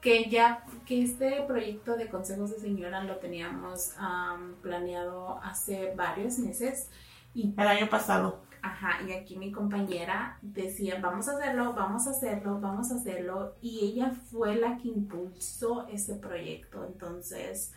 que 0.00 0.28
ya 0.28 0.64
que 0.84 1.02
este 1.02 1.42
proyecto 1.46 1.96
de 1.96 2.08
consejos 2.08 2.50
de 2.50 2.60
señora 2.60 3.02
lo 3.04 3.16
teníamos 3.16 3.92
am, 3.98 4.54
planeado 4.62 5.40
hace 5.42 5.94
varios 5.94 6.38
meses 6.38 6.90
y 7.34 7.52
El 7.56 7.66
año 7.68 7.88
pasado. 7.88 8.40
ajá 8.62 9.02
y 9.06 9.12
aquí 9.12 9.36
mi 9.36 9.52
compañera 9.52 10.38
decía 10.42 10.98
vamos 11.00 11.28
a 11.28 11.32
hacerlo 11.36 11.72
vamos 11.74 12.06
a 12.06 12.10
hacerlo 12.10 12.58
vamos 12.60 12.90
a 12.90 12.96
hacerlo 12.96 13.54
y 13.60 13.80
ella 13.92 14.12
fue 14.30 14.56
la 14.56 14.76
que 14.78 14.88
impulsó 14.88 15.86
ese 15.88 16.14
proyecto 16.14 16.84
entonces 16.84 17.72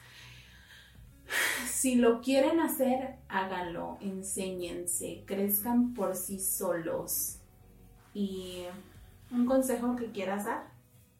si 1.65 1.95
lo 1.95 2.21
quieren 2.21 2.59
hacer, 2.59 3.17
háganlo, 3.27 3.97
enséñense, 4.01 5.23
crezcan 5.25 5.93
por 5.93 6.15
sí 6.15 6.39
solos. 6.39 7.39
Y 8.13 8.65
un 9.31 9.45
consejo 9.45 9.95
que 9.95 10.11
quieras 10.11 10.45
dar 10.45 10.63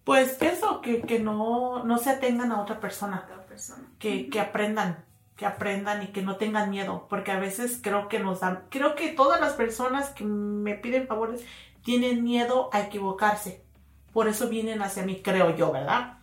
Pues 0.04 0.42
eso, 0.42 0.82
que, 0.82 1.06
que 1.06 1.20
no, 1.20 1.84
no 1.84 1.98
se 2.00 2.10
atengan 2.10 2.52
a 2.52 2.62
otra 2.62 2.80
a 2.80 2.80
persona, 2.80 3.20
otra 3.20 3.46
persona. 3.46 3.88
que, 4.00 4.30
que 4.30 4.40
aprendan, 4.40 5.06
que 5.36 5.46
aprendan 5.46 6.04
y 6.04 6.08
que 6.14 6.22
no 6.24 6.38
tengan 6.38 6.70
miedo, 6.72 7.08
porque 7.10 7.32
a 7.32 7.40
veces 7.40 7.80
creo 7.84 8.10
que 8.10 8.20
nos 8.20 8.42
dan, 8.42 8.66
creo 8.70 8.96
que 8.96 9.10
todas 9.10 9.42
las 9.42 9.54
personas 9.56 10.10
que 10.12 10.26
me 10.26 10.76
piden 10.76 11.08
favores 11.08 11.44
tienen 11.84 12.24
miedo 12.24 12.70
a 12.74 12.82
equivocarse, 12.82 13.66
por 14.14 14.28
eso 14.30 14.50
vienen 14.50 14.82
hacia 14.84 15.04
mí, 15.06 15.22
creo 15.24 15.56
yo, 15.56 15.72
¿verdad? 15.72 16.19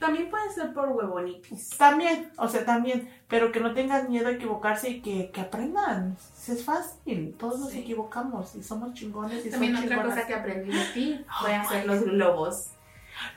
También 0.00 0.28
puede 0.30 0.50
ser 0.52 0.72
por 0.72 0.88
huevonitis. 0.88 1.68
También, 1.78 2.32
o 2.38 2.48
sea, 2.48 2.64
también, 2.64 3.08
pero 3.28 3.52
que 3.52 3.60
no 3.60 3.72
tengan 3.74 4.08
miedo 4.10 4.26
a 4.28 4.32
equivocarse 4.32 4.90
y 4.90 5.00
que, 5.02 5.30
que 5.30 5.40
aprendan, 5.42 6.16
es 6.48 6.64
fácil, 6.64 7.34
todos 7.38 7.60
nos 7.60 7.74
equivocamos 7.74 8.54
y 8.56 8.62
somos 8.62 8.94
chingones 8.94 9.44
y 9.46 9.50
También 9.50 9.74
somos 9.76 9.84
otra 9.86 9.96
chingonas. 9.98 10.16
cosa 10.16 10.26
que 10.26 10.34
aprendí 10.34 10.72
de 10.72 10.84
ti 10.94 11.24
fue 11.40 11.52
Oh, 11.56 11.60
hacer 11.60 11.86
los 11.86 12.02
globos. 12.02 12.70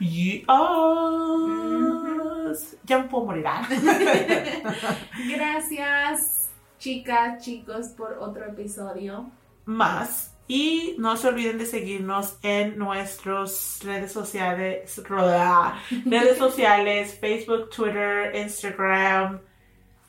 Yes. 0.00 0.44
Ya 2.84 2.98
me 2.98 3.04
puedo 3.08 3.26
morir. 3.26 3.44
ah. 3.46 3.68
Gracias, 5.28 6.50
chicas, 6.78 7.42
chicos, 7.44 7.88
por 7.88 8.12
otro 8.18 8.44
episodio. 8.46 9.30
Más. 9.64 10.33
Y 10.46 10.94
no 10.98 11.16
se 11.16 11.28
olviden 11.28 11.56
de 11.58 11.66
seguirnos 11.66 12.36
en 12.42 12.78
nuestras 12.78 13.80
redes 13.82 14.12
sociales, 14.12 15.00
redes 16.04 16.38
sociales, 16.38 17.16
Facebook, 17.20 17.70
Twitter, 17.70 18.34
Instagram, 18.36 19.40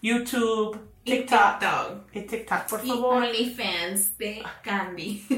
YouTube, 0.02 0.78
y 1.08 1.12
TikTok. 1.20 2.14
Y 2.14 2.22
TikTok, 2.22 2.68
por 2.68 2.84
Y 2.84 2.88
favor. 2.90 3.24
OnlyFans 3.24 4.18
de 4.18 4.44
Candy. 4.64 5.24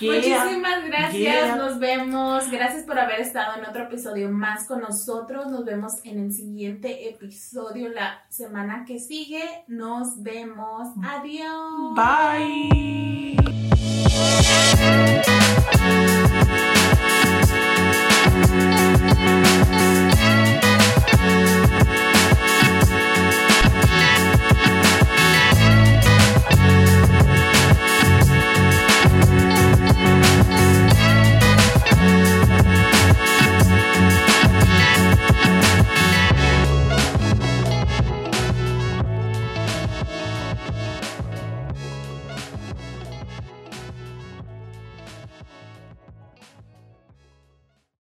Yeah. 0.00 0.44
Muchísimas 0.44 0.84
gracias, 0.86 1.12
Yeah. 1.12 1.56
nos 1.56 1.78
vemos. 1.78 2.50
Gracias 2.50 2.84
por 2.84 2.98
haber 2.98 3.20
estado 3.20 3.58
en 3.58 3.64
otro 3.68 3.84
episodio 3.84 4.28
más 4.30 4.66
con 4.66 4.80
nosotros. 4.80 5.46
Nos 5.50 5.64
vemos 5.64 5.92
en 6.04 6.20
el 6.20 6.32
siguiente 6.32 7.08
episodio 7.08 7.88
la 7.88 8.24
semana 8.28 8.84
que 8.86 8.98
sigue. 9.00 9.42
Nos 9.66 10.22
vemos. 10.22 10.88
Adiós. 11.02 11.94
Bye. 11.94 13.47
Thank 14.18 15.26
you. 16.22 16.27